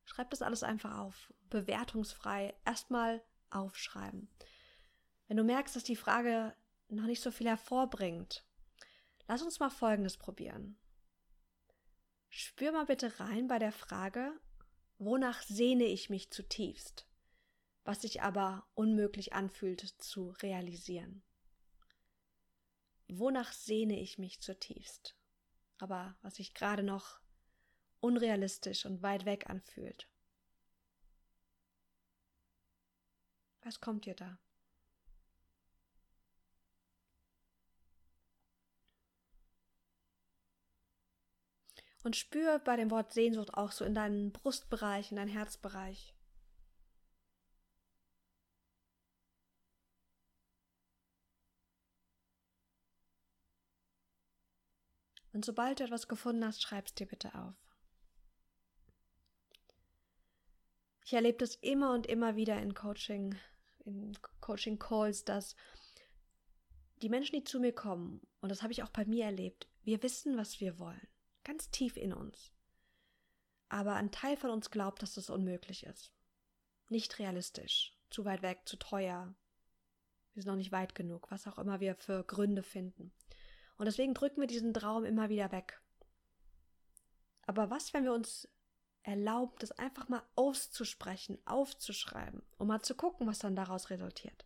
Schreib 0.05 0.31
das 0.31 0.43
alles 0.43 0.62
einfach 0.62 0.99
auf 0.99 1.33
bewertungsfrei 1.51 2.55
erstmal 2.64 3.23
aufschreiben. 3.51 4.29
Wenn 5.29 5.37
du 5.37 5.45
merkst, 5.45 5.75
dass 5.75 5.85
die 5.85 5.97
Frage 5.97 6.55
noch 6.88 7.07
nicht 7.07 7.23
so 7.23 7.31
viel 7.31 7.49
hervorbringt, 7.49 8.45
lass 9.27 9.43
uns 9.43 9.59
mal 9.61 9.71
Folgendes 9.71 10.17
probieren. 10.17 10.79
Spür 12.29 12.73
mal 12.73 12.87
bitte 12.87 13.21
rein 13.21 13.47
bei 13.47 13.59
der 13.59 13.73
Frage, 13.73 14.33
wonach 14.99 15.43
sehne 15.43 15.85
ich 15.85 16.11
mich 16.11 16.31
zutiefst, 16.31 17.07
was 17.85 18.03
sich 18.03 18.23
aber 18.23 18.67
unmöglich 18.75 19.33
anfühlt 19.33 19.81
zu 19.81 20.31
realisieren. 20.43 21.23
Wonach 23.09 23.53
sehne 23.53 24.01
ich 24.01 24.19
mich 24.19 24.40
zutiefst, 24.40 25.17
aber 25.79 26.17
was 26.23 26.37
sich 26.37 26.55
gerade 26.55 26.83
noch 26.83 27.21
unrealistisch 28.05 28.85
und 28.85 29.03
weit 29.03 29.25
weg 29.25 29.49
anfühlt. 29.49 30.07
Was 33.62 33.81
kommt 33.81 34.05
dir 34.05 34.14
da? 34.14 34.38
Und 42.03 42.17
spür 42.17 42.59
bei 42.59 42.77
dem 42.77 42.90
Wort 42.90 43.14
Sehnsucht 43.14 43.55
auch 43.55 43.73
so 43.73 43.87
in 43.87 43.95
deinen 43.95 44.33
Brustbereich, 44.33 45.11
in 45.11 45.17
deinen 45.17 45.29
Herzbereich. 45.29 46.14
Und 55.33 55.47
sobald 55.47 55.81
du 55.81 55.85
etwas 55.85 56.07
gefunden 56.07 56.45
hast, 56.45 56.62
schreib's 56.62 56.95
dir 56.95 57.07
bitte 57.07 57.35
auf. 57.35 57.63
Ich 61.05 61.12
erlebe 61.12 61.38
das 61.38 61.55
immer 61.57 61.93
und 61.93 62.07
immer 62.07 62.35
wieder 62.35 62.61
in 62.61 62.75
Coaching 62.75 63.37
in 63.85 64.17
Coaching 64.40 64.79
Calls, 64.79 65.25
dass 65.25 65.55
die 67.03 67.09
Menschen, 67.09 67.37
die 67.37 67.45
zu 67.45 67.61
mir 67.61 67.73
kommen, 67.73 68.27
und 68.40 68.49
das 68.49 68.62
habe 68.62 68.73
ich 68.73 68.83
auch 68.83 68.90
bei 68.90 69.05
mir 69.05 69.27
erlebt, 69.27 69.69
wir 69.83 70.03
wissen, 70.03 70.37
was 70.37 70.61
wir 70.61 70.79
wollen, 70.79 71.07
ganz 71.45 71.71
tief 71.71 71.97
in 71.97 72.12
uns. 72.12 72.53
Aber 73.69 73.95
ein 73.95 74.11
Teil 74.11 74.37
von 74.37 74.51
uns 74.51 74.71
glaubt, 74.71 75.03
dass 75.03 75.14
das 75.14 75.31
unmöglich 75.31 75.85
ist. 75.85 76.12
Nicht 76.88 77.19
realistisch, 77.19 77.97
zu 78.11 78.25
weit 78.25 78.43
weg, 78.43 78.62
zu 78.64 78.77
teuer. 78.77 79.35
Wir 80.33 80.43
sind 80.43 80.51
noch 80.51 80.57
nicht 80.57 80.73
weit 80.73 80.95
genug, 80.95 81.31
was 81.31 81.47
auch 81.47 81.59
immer 81.59 81.81
wir 81.81 81.95
für 81.95 82.25
Gründe 82.25 82.62
finden. 82.62 83.12
Und 83.77 83.87
deswegen 83.87 84.14
drücken 84.14 84.40
wir 84.40 84.47
diesen 84.47 84.73
Traum 84.73 85.05
immer 85.05 85.29
wieder 85.29 85.51
weg. 85.53 85.81
Aber 87.43 87.69
was, 87.71 87.93
wenn 87.93 88.05
wir 88.05 88.12
uns 88.12 88.49
erlaubt, 89.05 89.62
es 89.62 89.73
einfach 89.73 90.09
mal 90.09 90.23
auszusprechen, 90.35 91.38
aufzuschreiben, 91.45 92.43
um 92.59 92.69
mal 92.69 92.83
zu 92.83 92.95
gucken, 92.95 93.27
was 93.27 93.38
dann 93.38 93.55
daraus 93.55 93.90
resultiert. 93.90 94.45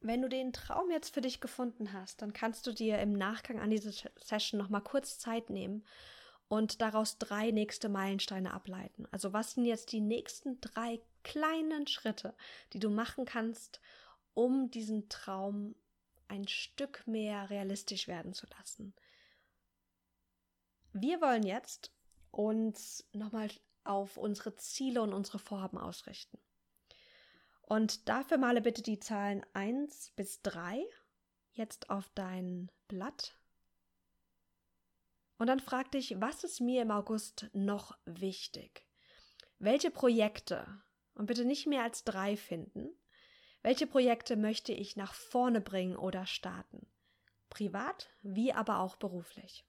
Wenn 0.00 0.20
du 0.20 0.28
den 0.28 0.52
Traum 0.52 0.90
jetzt 0.90 1.14
für 1.14 1.22
dich 1.22 1.40
gefunden 1.40 1.94
hast, 1.94 2.20
dann 2.20 2.34
kannst 2.34 2.66
du 2.66 2.72
dir 2.72 2.98
im 2.98 3.14
Nachgang 3.14 3.58
an 3.58 3.70
diese 3.70 3.90
Session 4.16 4.58
noch 4.58 4.68
mal 4.68 4.80
kurz 4.80 5.18
Zeit 5.18 5.48
nehmen 5.48 5.82
und 6.48 6.82
daraus 6.82 7.16
drei 7.18 7.50
nächste 7.50 7.88
Meilensteine 7.88 8.52
ableiten. 8.52 9.08
Also 9.12 9.32
was 9.32 9.54
sind 9.54 9.64
jetzt 9.64 9.92
die 9.92 10.02
nächsten 10.02 10.60
drei 10.60 11.00
kleinen 11.22 11.86
Schritte, 11.86 12.34
die 12.74 12.80
du 12.80 12.90
machen 12.90 13.24
kannst, 13.24 13.80
um 14.34 14.70
diesen 14.70 15.08
Traum 15.08 15.74
ein 16.28 16.48
Stück 16.48 17.06
mehr 17.06 17.50
realistisch 17.50 18.08
werden 18.08 18.34
zu 18.34 18.46
lassen. 18.58 18.94
Wir 20.92 21.20
wollen 21.20 21.44
jetzt 21.44 21.92
uns 22.30 23.08
nochmal 23.12 23.50
auf 23.84 24.16
unsere 24.16 24.56
Ziele 24.56 25.02
und 25.02 25.12
unsere 25.12 25.38
Vorhaben 25.38 25.78
ausrichten. 25.78 26.38
Und 27.62 28.08
dafür 28.08 28.38
male 28.38 28.60
bitte 28.60 28.82
die 28.82 28.98
Zahlen 28.98 29.44
1 29.54 30.12
bis 30.16 30.42
3 30.42 30.84
jetzt 31.52 31.90
auf 31.90 32.10
dein 32.14 32.70
Blatt. 32.88 33.38
Und 35.38 35.46
dann 35.48 35.60
frag 35.60 35.90
dich, 35.92 36.20
was 36.20 36.44
ist 36.44 36.60
mir 36.60 36.82
im 36.82 36.90
August 36.90 37.48
noch 37.52 37.96
wichtig? 38.04 38.86
Welche 39.58 39.90
Projekte, 39.90 40.82
und 41.14 41.26
bitte 41.26 41.44
nicht 41.44 41.66
mehr 41.66 41.82
als 41.82 42.04
drei 42.04 42.36
finden, 42.36 42.90
welche 43.64 43.86
Projekte 43.86 44.36
möchte 44.36 44.72
ich 44.72 44.94
nach 44.94 45.14
vorne 45.14 45.62
bringen 45.62 45.96
oder 45.96 46.26
starten? 46.26 46.86
Privat 47.48 48.10
wie 48.20 48.52
aber 48.52 48.80
auch 48.80 48.96
beruflich. 48.96 49.64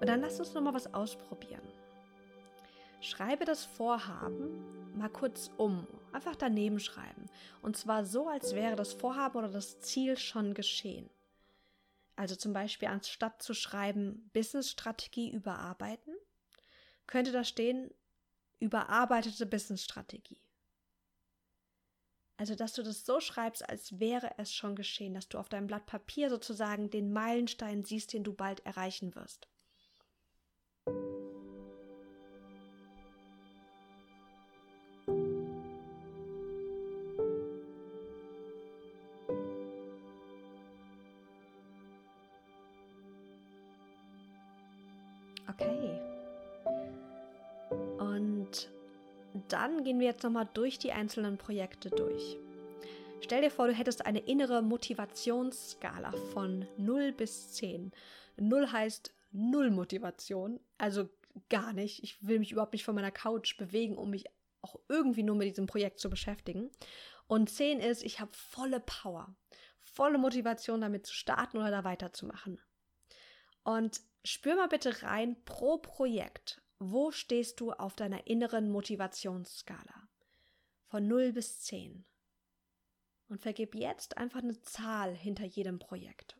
Und 0.00 0.08
dann 0.08 0.20
lass 0.20 0.40
uns 0.40 0.52
noch 0.52 0.62
mal 0.62 0.74
was 0.74 0.92
ausprobieren. 0.92 1.62
Schreibe 3.10 3.44
das 3.44 3.64
Vorhaben 3.64 4.96
mal 4.96 5.08
kurz 5.08 5.50
um. 5.56 5.84
einfach 6.12 6.36
daneben 6.36 6.78
schreiben. 6.78 7.26
Und 7.60 7.76
zwar 7.76 8.04
so, 8.04 8.28
als 8.28 8.54
wäre 8.54 8.76
das 8.76 8.92
Vorhaben 8.92 9.36
oder 9.36 9.48
das 9.48 9.80
Ziel 9.80 10.16
schon 10.16 10.54
geschehen. 10.54 11.10
Also 12.14 12.36
zum 12.36 12.52
Beispiel 12.52 12.86
anstatt 12.86 13.42
zu 13.42 13.52
schreiben 13.52 14.30
Business-Strategie 14.32 15.32
überarbeiten, 15.32 16.14
könnte 17.08 17.32
da 17.32 17.42
stehen 17.42 17.92
überarbeitete 18.60 19.44
Business-Strategie. 19.44 20.40
Also, 22.36 22.54
dass 22.54 22.74
du 22.74 22.84
das 22.84 23.04
so 23.04 23.20
schreibst, 23.20 23.68
als 23.68 23.98
wäre 23.98 24.30
es 24.38 24.52
schon 24.52 24.76
geschehen, 24.76 25.14
dass 25.14 25.28
du 25.28 25.38
auf 25.38 25.48
deinem 25.48 25.66
Blatt 25.66 25.86
Papier 25.86 26.30
sozusagen 26.30 26.90
den 26.90 27.12
Meilenstein 27.12 27.84
siehst, 27.84 28.12
den 28.12 28.22
du 28.22 28.32
bald 28.32 28.64
erreichen 28.64 29.16
wirst. 29.16 29.48
Gehen 49.84 50.00
wir 50.00 50.06
jetzt 50.06 50.22
nochmal 50.22 50.48
durch 50.54 50.78
die 50.78 50.92
einzelnen 50.92 51.38
Projekte 51.38 51.90
durch. 51.90 52.36
Stell 53.22 53.42
dir 53.42 53.50
vor, 53.50 53.68
du 53.68 53.74
hättest 53.74 54.06
eine 54.06 54.20
innere 54.20 54.62
Motivationsskala 54.62 56.12
von 56.32 56.66
0 56.78 57.12
bis 57.12 57.52
10. 57.52 57.92
0 58.38 58.72
heißt 58.72 59.12
null 59.32 59.70
Motivation, 59.70 60.58
also 60.78 61.08
gar 61.48 61.72
nicht. 61.72 62.02
Ich 62.02 62.26
will 62.26 62.38
mich 62.38 62.52
überhaupt 62.52 62.72
nicht 62.72 62.84
von 62.84 62.94
meiner 62.94 63.10
Couch 63.10 63.56
bewegen, 63.56 63.96
um 63.96 64.10
mich 64.10 64.24
auch 64.62 64.76
irgendwie 64.88 65.22
nur 65.22 65.36
mit 65.36 65.48
diesem 65.48 65.66
Projekt 65.66 66.00
zu 66.00 66.10
beschäftigen. 66.10 66.70
Und 67.26 67.50
10 67.50 67.80
ist, 67.80 68.02
ich 68.02 68.20
habe 68.20 68.32
volle 68.32 68.80
Power, 68.80 69.34
volle 69.78 70.18
Motivation 70.18 70.80
damit 70.80 71.06
zu 71.06 71.14
starten 71.14 71.58
oder 71.58 71.70
da 71.70 71.84
weiterzumachen. 71.84 72.60
Und 73.62 74.00
spür 74.24 74.56
mal 74.56 74.68
bitte 74.68 75.02
rein 75.02 75.36
pro 75.44 75.78
Projekt. 75.78 76.60
Wo 76.82 77.10
stehst 77.10 77.60
du 77.60 77.72
auf 77.72 77.94
deiner 77.94 78.26
inneren 78.26 78.70
Motivationsskala? 78.70 80.08
Von 80.86 81.06
0 81.06 81.34
bis 81.34 81.60
10. 81.60 82.06
Und 83.28 83.42
vergib 83.42 83.74
jetzt 83.74 84.16
einfach 84.16 84.42
eine 84.42 84.58
Zahl 84.62 85.14
hinter 85.14 85.44
jedem 85.44 85.78
Projekt. 85.78 86.38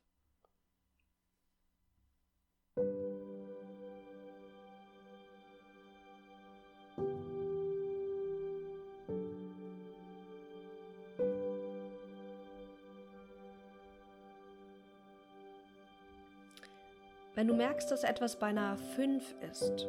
Wenn 17.34 17.46
du 17.46 17.54
merkst, 17.54 17.90
dass 17.90 18.04
etwas 18.04 18.38
bei 18.38 18.46
einer 18.46 18.78
5 18.78 19.34
ist 19.42 19.86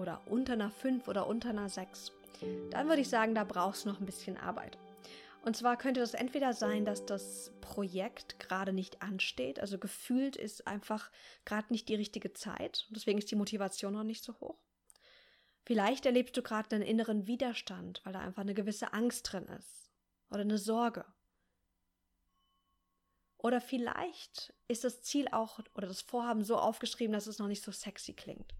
oder 0.00 0.22
unter 0.26 0.54
einer 0.54 0.70
5 0.70 1.06
oder 1.08 1.26
unter 1.26 1.50
einer 1.50 1.68
6, 1.68 2.12
dann 2.70 2.88
würde 2.88 3.02
ich 3.02 3.08
sagen, 3.08 3.34
da 3.34 3.44
brauchst 3.44 3.84
du 3.84 3.90
noch 3.90 4.00
ein 4.00 4.06
bisschen 4.06 4.38
Arbeit. 4.38 4.78
Und 5.42 5.56
zwar 5.56 5.76
könnte 5.76 6.00
das 6.00 6.14
entweder 6.14 6.52
sein, 6.52 6.84
dass 6.84 7.06
das 7.06 7.52
Projekt 7.60 8.40
gerade 8.40 8.72
nicht 8.72 9.02
ansteht, 9.02 9.60
also 9.60 9.78
gefühlt 9.78 10.36
ist 10.36 10.66
einfach 10.66 11.10
gerade 11.44 11.68
nicht 11.70 11.88
die 11.88 11.94
richtige 11.94 12.32
Zeit, 12.32 12.86
deswegen 12.90 13.18
ist 13.18 13.30
die 13.30 13.36
Motivation 13.36 13.92
noch 13.92 14.02
nicht 14.02 14.24
so 14.24 14.38
hoch. 14.40 14.58
Vielleicht 15.64 16.06
erlebst 16.06 16.36
du 16.36 16.42
gerade 16.42 16.74
einen 16.74 16.84
inneren 16.84 17.26
Widerstand, 17.26 18.00
weil 18.04 18.12
da 18.14 18.20
einfach 18.20 18.42
eine 18.42 18.54
gewisse 18.54 18.92
Angst 18.92 19.30
drin 19.30 19.46
ist 19.58 19.90
oder 20.30 20.40
eine 20.40 20.58
Sorge. 20.58 21.04
Oder 23.36 23.60
vielleicht 23.60 24.52
ist 24.68 24.84
das 24.84 25.02
Ziel 25.02 25.28
auch 25.32 25.60
oder 25.74 25.86
das 25.86 26.02
Vorhaben 26.02 26.44
so 26.44 26.56
aufgeschrieben, 26.56 27.12
dass 27.12 27.26
es 27.26 27.38
noch 27.38 27.48
nicht 27.48 27.62
so 27.62 27.72
sexy 27.72 28.12
klingt. 28.12 28.54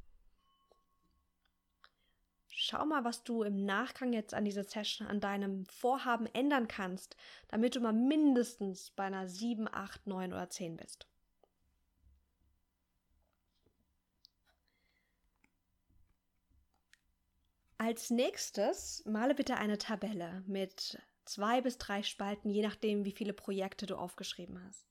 Schau 2.63 2.85
mal, 2.85 3.05
was 3.05 3.25
du 3.25 3.43
im 3.43 3.65
Nachgang 3.65 4.13
jetzt 4.13 4.35
an 4.35 4.45
dieser 4.45 4.65
Session, 4.65 5.07
an 5.07 5.19
deinem 5.19 5.65
Vorhaben 5.65 6.27
ändern 6.27 6.69
kannst, 6.69 7.17
damit 7.49 7.75
du 7.75 7.81
mal 7.81 7.95
mindestens 7.95 8.91
bei 8.91 9.05
einer 9.05 9.27
7, 9.27 9.67
8, 9.67 10.07
9 10.07 10.35
oder 10.35 10.51
10 10.51 10.77
bist. 10.77 11.07
Als 17.79 18.11
nächstes 18.11 19.07
male 19.07 19.35
bitte 19.35 19.57
eine 19.57 19.79
Tabelle 19.79 20.45
mit 20.47 21.01
zwei 21.25 21.63
bis 21.63 21.79
drei 21.79 22.03
Spalten, 22.03 22.51
je 22.51 22.61
nachdem, 22.61 23.07
wie 23.07 23.13
viele 23.13 23.33
Projekte 23.33 23.87
du 23.87 23.97
aufgeschrieben 23.97 24.63
hast. 24.67 24.85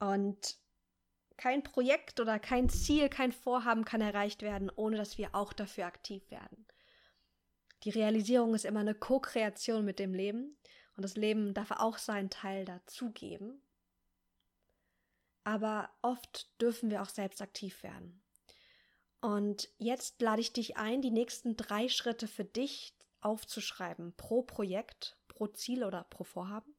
Und 0.00 0.58
kein 1.40 1.62
Projekt 1.62 2.20
oder 2.20 2.38
kein 2.38 2.68
Ziel, 2.68 3.08
kein 3.08 3.32
Vorhaben 3.32 3.86
kann 3.86 4.02
erreicht 4.02 4.42
werden, 4.42 4.70
ohne 4.76 4.98
dass 4.98 5.16
wir 5.16 5.34
auch 5.34 5.54
dafür 5.54 5.86
aktiv 5.86 6.30
werden. 6.30 6.66
Die 7.84 7.90
Realisierung 7.90 8.54
ist 8.54 8.66
immer 8.66 8.80
eine 8.80 8.94
Co-Kreation 8.94 9.82
mit 9.82 9.98
dem 9.98 10.12
Leben 10.12 10.58
und 10.96 11.02
das 11.02 11.16
Leben 11.16 11.54
darf 11.54 11.70
auch 11.70 11.96
seinen 11.96 12.28
Teil 12.28 12.66
dazugeben. 12.66 13.62
Aber 15.42 15.88
oft 16.02 16.50
dürfen 16.60 16.90
wir 16.90 17.00
auch 17.00 17.08
selbst 17.08 17.40
aktiv 17.40 17.82
werden. 17.82 18.22
Und 19.22 19.70
jetzt 19.78 20.20
lade 20.20 20.42
ich 20.42 20.52
dich 20.52 20.76
ein, 20.76 21.00
die 21.00 21.10
nächsten 21.10 21.56
drei 21.56 21.88
Schritte 21.88 22.28
für 22.28 22.44
dich 22.44 22.94
aufzuschreiben, 23.22 24.14
pro 24.14 24.42
Projekt, 24.42 25.18
pro 25.28 25.46
Ziel 25.46 25.84
oder 25.84 26.04
pro 26.04 26.24
Vorhaben, 26.24 26.76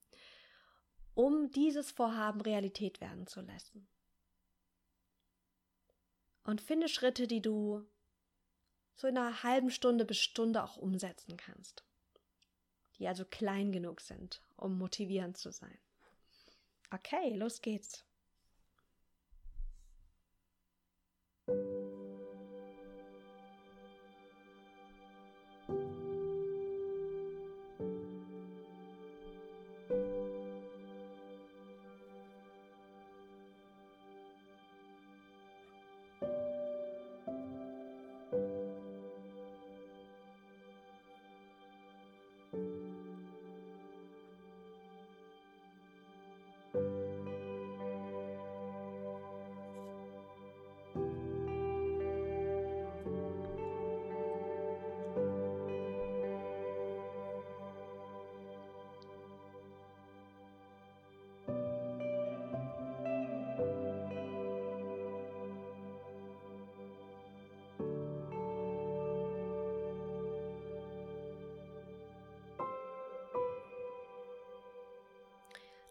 um 1.15 1.49
dieses 1.49 1.89
Vorhaben 1.89 2.41
Realität 2.41 3.01
werden 3.01 3.25
zu 3.25 3.41
lassen. 3.41 3.87
Und 6.43 6.61
finde 6.61 6.89
Schritte, 6.89 7.27
die 7.27 7.41
du 7.41 7.85
so 8.95 9.07
in 9.07 9.17
einer 9.17 9.43
halben 9.43 9.71
Stunde 9.71 10.05
bis 10.05 10.19
Stunde 10.19 10.63
auch 10.63 10.77
umsetzen 10.77 11.37
kannst, 11.37 11.83
die 12.97 13.07
also 13.07 13.25
klein 13.25 13.71
genug 13.71 14.01
sind, 14.01 14.41
um 14.57 14.77
motivierend 14.77 15.37
zu 15.37 15.51
sein. 15.51 15.77
Okay, 16.91 17.35
los 17.35 17.61
geht's. 17.61 18.03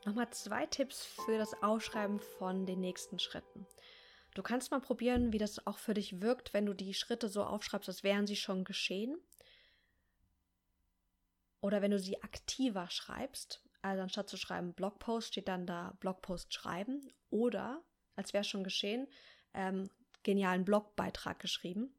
Nochmal 0.05 0.31
zwei 0.31 0.67
Tipps 0.67 1.05
für 1.05 1.37
das 1.37 1.63
Aufschreiben 1.63 2.21
von 2.21 2.65
den 2.65 2.81
nächsten 2.81 3.19
Schritten. 3.19 3.67
Du 4.35 4.43
kannst 4.43 4.71
mal 4.71 4.81
probieren, 4.81 5.33
wie 5.33 5.39
das 5.39 5.67
auch 5.67 5.79
für 5.79 5.95
dich 5.95 6.23
wirkt, 6.23 6.55
wenn 6.55 6.67
du 6.67 6.73
die 6.73 6.95
Schritte 6.95 7.29
so 7.29 7.45
aufschreibst, 7.45 7.89
als 7.89 8.03
wären 8.03 8.27
sie 8.27 8.37
schon 8.37 8.65
geschehen. 8.65 9.19
Oder 11.61 11.83
wenn 11.83 11.91
du 11.91 11.99
sie 11.99 12.23
aktiver 12.23 12.89
schreibst, 12.89 13.63
also 13.83 14.03
anstatt 14.03 14.29
zu 14.29 14.37
schreiben 14.37 14.73
Blogpost, 14.73 15.29
steht 15.29 15.49
dann 15.49 15.67
da 15.67 15.97
Blogpost 16.01 16.55
schreiben. 16.55 17.13
Oder, 17.29 17.83
als 18.17 18.33
wäre 18.33 18.45
schon 18.45 18.65
geschehen, 18.65 19.07
ähm, 19.53 19.91
genialen 20.23 20.65
Blogbeitrag 20.65 21.39
geschrieben. 21.39 21.95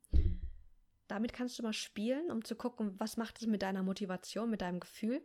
Damit 1.07 1.33
kannst 1.33 1.59
du 1.59 1.63
mal 1.63 1.73
spielen, 1.73 2.31
um 2.31 2.43
zu 2.43 2.55
gucken, 2.55 2.99
was 2.99 3.17
macht 3.17 3.41
es 3.41 3.47
mit 3.47 3.61
deiner 3.61 3.83
Motivation, 3.83 4.49
mit 4.49 4.61
deinem 4.61 4.79
Gefühl. 4.79 5.21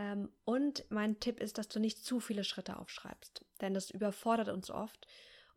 Ähm, 0.00 0.30
und 0.44 0.86
mein 0.88 1.20
Tipp 1.20 1.40
ist, 1.40 1.58
dass 1.58 1.68
du 1.68 1.78
nicht 1.78 2.02
zu 2.02 2.20
viele 2.20 2.42
Schritte 2.42 2.78
aufschreibst, 2.78 3.44
denn 3.60 3.74
das 3.74 3.90
überfordert 3.90 4.48
uns 4.48 4.70
oft 4.70 5.06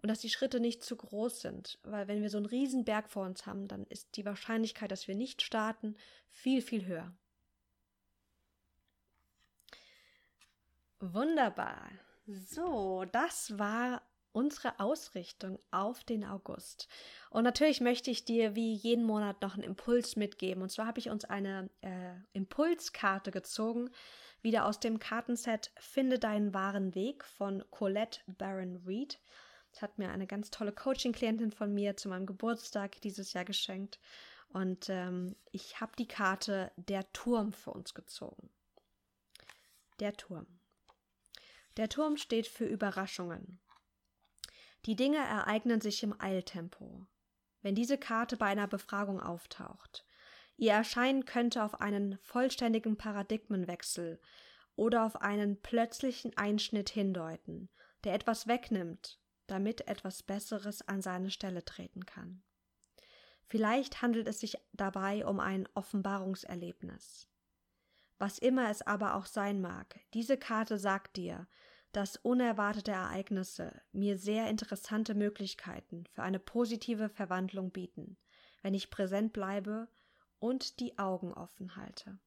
und 0.02 0.10
dass 0.10 0.20
die 0.20 0.30
Schritte 0.30 0.60
nicht 0.60 0.84
zu 0.84 0.98
groß 0.98 1.40
sind, 1.40 1.80
weil 1.84 2.10
wenn 2.10 2.22
wir 2.22 2.30
so 2.30 2.38
einen 2.38 2.46
riesen 2.46 2.84
Berg 2.84 3.10
vor 3.10 3.26
uns 3.26 3.46
haben, 3.46 3.70
dann 3.70 3.86
ist 3.86 4.18
die 4.18 4.26
Wahrscheinlichkeit, 4.26 4.92
dass 4.92 5.08
wir 5.08 5.16
nicht 5.16 5.42
starten, 5.42 5.96
viel, 6.30 6.62
viel 6.62 6.86
höher. 6.86 7.16
Wunderbar. 11.00 11.90
So, 12.28 13.06
das 13.14 13.58
war 13.58 14.02
unsere 14.34 14.78
Ausrichtung 14.80 15.60
auf 15.72 16.04
den 16.04 16.26
August. 16.26 16.90
Und 17.30 17.46
natürlich 17.46 17.80
möchte 17.80 18.12
ich 18.12 18.26
dir 18.26 18.56
wie 18.56 18.74
jeden 18.74 19.06
Monat 19.06 19.42
noch 19.42 19.54
einen 19.54 19.64
Impuls 19.64 20.18
mitgeben. 20.18 20.64
Und 20.64 20.70
zwar 20.70 20.88
habe 20.88 21.00
ich 21.00 21.10
uns 21.10 21.24
eine 21.24 21.70
äh, 21.82 22.16
Impulskarte 22.34 23.32
gezogen, 23.32 23.90
wieder 24.44 24.66
aus 24.66 24.80
dem 24.80 25.00
Kartenset 25.00 25.72
Finde 25.78 26.20
deinen 26.20 26.54
wahren 26.54 26.94
Weg 26.96 27.24
von 27.24 27.64
Colette 27.72 28.20
Baron 28.28 28.84
Reed. 28.86 29.20
Das 29.72 29.82
hat 29.82 29.98
mir 29.98 30.12
eine 30.12 30.28
ganz 30.28 30.52
tolle 30.52 30.72
Coaching-Klientin 30.72 31.52
von 31.52 31.74
mir 31.74 31.98
zu 31.98 32.10
meinem 32.10 32.26
Geburtstag 32.26 33.02
dieses 33.02 33.34
Jahr 33.34 33.46
geschenkt. 33.46 34.00
Und 34.50 34.90
ähm, 34.90 35.36
ich 35.52 35.82
habe 35.82 35.94
die 35.98 36.08
Karte 36.08 36.72
Der 36.76 37.12
Turm 37.14 37.54
für 37.54 37.72
uns 37.72 37.94
gezogen. 37.94 38.52
Der 40.00 40.14
Turm. 40.14 40.46
Der 41.78 41.90
Turm 41.90 42.18
steht 42.18 42.46
für 42.46 42.66
Überraschungen. 42.66 43.60
Die 44.86 44.96
Dinge 44.96 45.18
ereignen 45.18 45.82
sich 45.82 46.04
im 46.04 46.20
Eiltempo. 46.20 47.08
Wenn 47.62 47.74
diese 47.74 47.98
Karte 47.98 48.38
bei 48.38 48.48
einer 48.48 48.68
Befragung 48.68 49.22
auftaucht, 49.22 50.06
ihr 50.64 50.72
Erscheinen 50.72 51.26
könnte 51.26 51.62
auf 51.62 51.82
einen 51.82 52.18
vollständigen 52.20 52.96
Paradigmenwechsel 52.96 54.22
oder 54.78 55.06
auf 55.06 55.22
einen 55.22 55.62
plötzlichen 55.62 56.38
Einschnitt 56.38 56.90
hindeuten, 56.90 57.70
der 58.06 58.14
etwas 58.14 58.48
wegnimmt, 58.48 59.20
damit 59.46 59.90
etwas 59.90 60.24
Besseres 60.24 60.88
an 60.88 61.02
seine 61.02 61.32
Stelle 61.32 61.66
treten 61.66 62.06
kann. 62.06 62.44
Vielleicht 63.46 64.02
handelt 64.02 64.30
es 64.30 64.40
sich 64.40 64.58
dabei 64.72 65.26
um 65.26 65.42
ein 65.42 65.68
Offenbarungserlebnis. 65.74 67.28
Was 68.18 68.38
immer 68.38 68.70
es 68.70 68.82
aber 68.82 69.16
auch 69.16 69.26
sein 69.26 69.60
mag, 69.60 70.00
diese 70.14 70.38
Karte 70.38 70.78
sagt 70.78 71.18
dir, 71.18 71.46
dass 71.92 72.16
unerwartete 72.16 72.92
Ereignisse 72.92 73.82
mir 73.92 74.18
sehr 74.18 74.50
interessante 74.50 75.14
Möglichkeiten 75.14 76.06
für 76.14 76.24
eine 76.24 76.40
positive 76.40 77.10
Verwandlung 77.10 77.72
bieten, 77.72 78.18
wenn 78.62 78.74
ich 78.74 78.90
präsent 78.90 79.34
bleibe 79.34 79.90
und 80.44 80.82
die 80.82 81.00
Augen 81.00 81.34
offen 81.34 81.78
halte. 81.78 82.20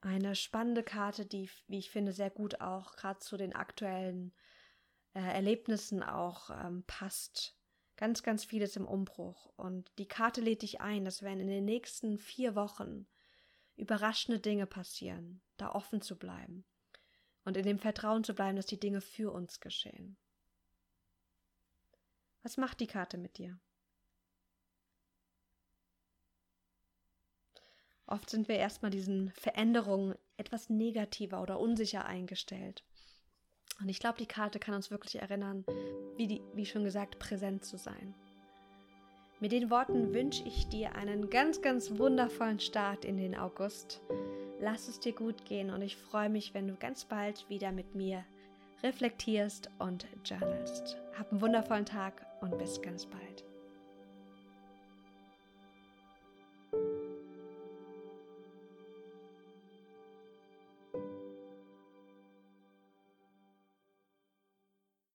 Eine 0.00 0.34
spannende 0.34 0.82
Karte, 0.82 1.26
die, 1.26 1.48
wie 1.68 1.78
ich 1.78 1.90
finde, 1.90 2.10
sehr 2.10 2.30
gut 2.30 2.60
auch 2.60 2.96
gerade 2.96 3.20
zu 3.20 3.36
den 3.36 3.54
aktuellen 3.54 4.34
äh, 5.14 5.20
Erlebnissen 5.20 6.02
auch 6.02 6.50
ähm, 6.50 6.82
passt. 6.88 7.56
Ganz, 7.94 8.24
ganz 8.24 8.44
vieles 8.44 8.74
im 8.74 8.84
Umbruch. 8.84 9.46
Und 9.54 9.92
die 9.98 10.08
Karte 10.08 10.40
lädt 10.40 10.62
dich 10.62 10.80
ein, 10.80 11.04
dass 11.04 11.22
wenn 11.22 11.38
in 11.38 11.46
den 11.46 11.64
nächsten 11.64 12.18
vier 12.18 12.56
Wochen 12.56 13.06
überraschende 13.76 14.40
Dinge 14.40 14.66
passieren, 14.66 15.40
da 15.56 15.70
offen 15.70 16.00
zu 16.00 16.18
bleiben 16.18 16.64
und 17.44 17.56
in 17.56 17.64
dem 17.64 17.78
Vertrauen 17.78 18.24
zu 18.24 18.34
bleiben, 18.34 18.56
dass 18.56 18.66
die 18.66 18.80
Dinge 18.80 19.00
für 19.00 19.32
uns 19.32 19.60
geschehen. 19.60 20.16
Was 22.42 22.56
macht 22.56 22.80
die 22.80 22.88
Karte 22.88 23.18
mit 23.18 23.38
dir? 23.38 23.60
Oft 28.08 28.30
sind 28.30 28.48
wir 28.48 28.56
erstmal 28.56 28.90
diesen 28.90 29.30
Veränderungen 29.32 30.14
etwas 30.38 30.70
negativer 30.70 31.42
oder 31.42 31.60
unsicher 31.60 32.06
eingestellt. 32.06 32.82
Und 33.80 33.88
ich 33.88 34.00
glaube, 34.00 34.18
die 34.18 34.26
Karte 34.26 34.58
kann 34.58 34.74
uns 34.74 34.90
wirklich 34.90 35.16
erinnern, 35.16 35.64
wie, 36.16 36.26
die, 36.26 36.42
wie 36.54 36.66
schon 36.66 36.84
gesagt, 36.84 37.18
präsent 37.18 37.64
zu 37.64 37.76
sein. 37.76 38.14
Mit 39.40 39.52
den 39.52 39.70
Worten 39.70 40.14
wünsche 40.14 40.42
ich 40.44 40.68
dir 40.68 40.96
einen 40.96 41.30
ganz, 41.30 41.62
ganz 41.62 41.96
wundervollen 41.96 42.58
Start 42.58 43.04
in 43.04 43.18
den 43.18 43.36
August. 43.36 44.00
Lass 44.58 44.88
es 44.88 44.98
dir 44.98 45.12
gut 45.12 45.44
gehen 45.44 45.70
und 45.70 45.82
ich 45.82 45.96
freue 45.96 46.28
mich, 46.28 46.54
wenn 46.54 46.66
du 46.66 46.74
ganz 46.74 47.04
bald 47.04 47.48
wieder 47.48 47.70
mit 47.70 47.94
mir 47.94 48.24
reflektierst 48.82 49.70
und 49.78 50.06
journalst. 50.24 50.96
Hab 51.16 51.30
einen 51.30 51.40
wundervollen 51.40 51.86
Tag 51.86 52.26
und 52.40 52.58
bis 52.58 52.82
ganz 52.82 53.06
bald. 53.06 53.47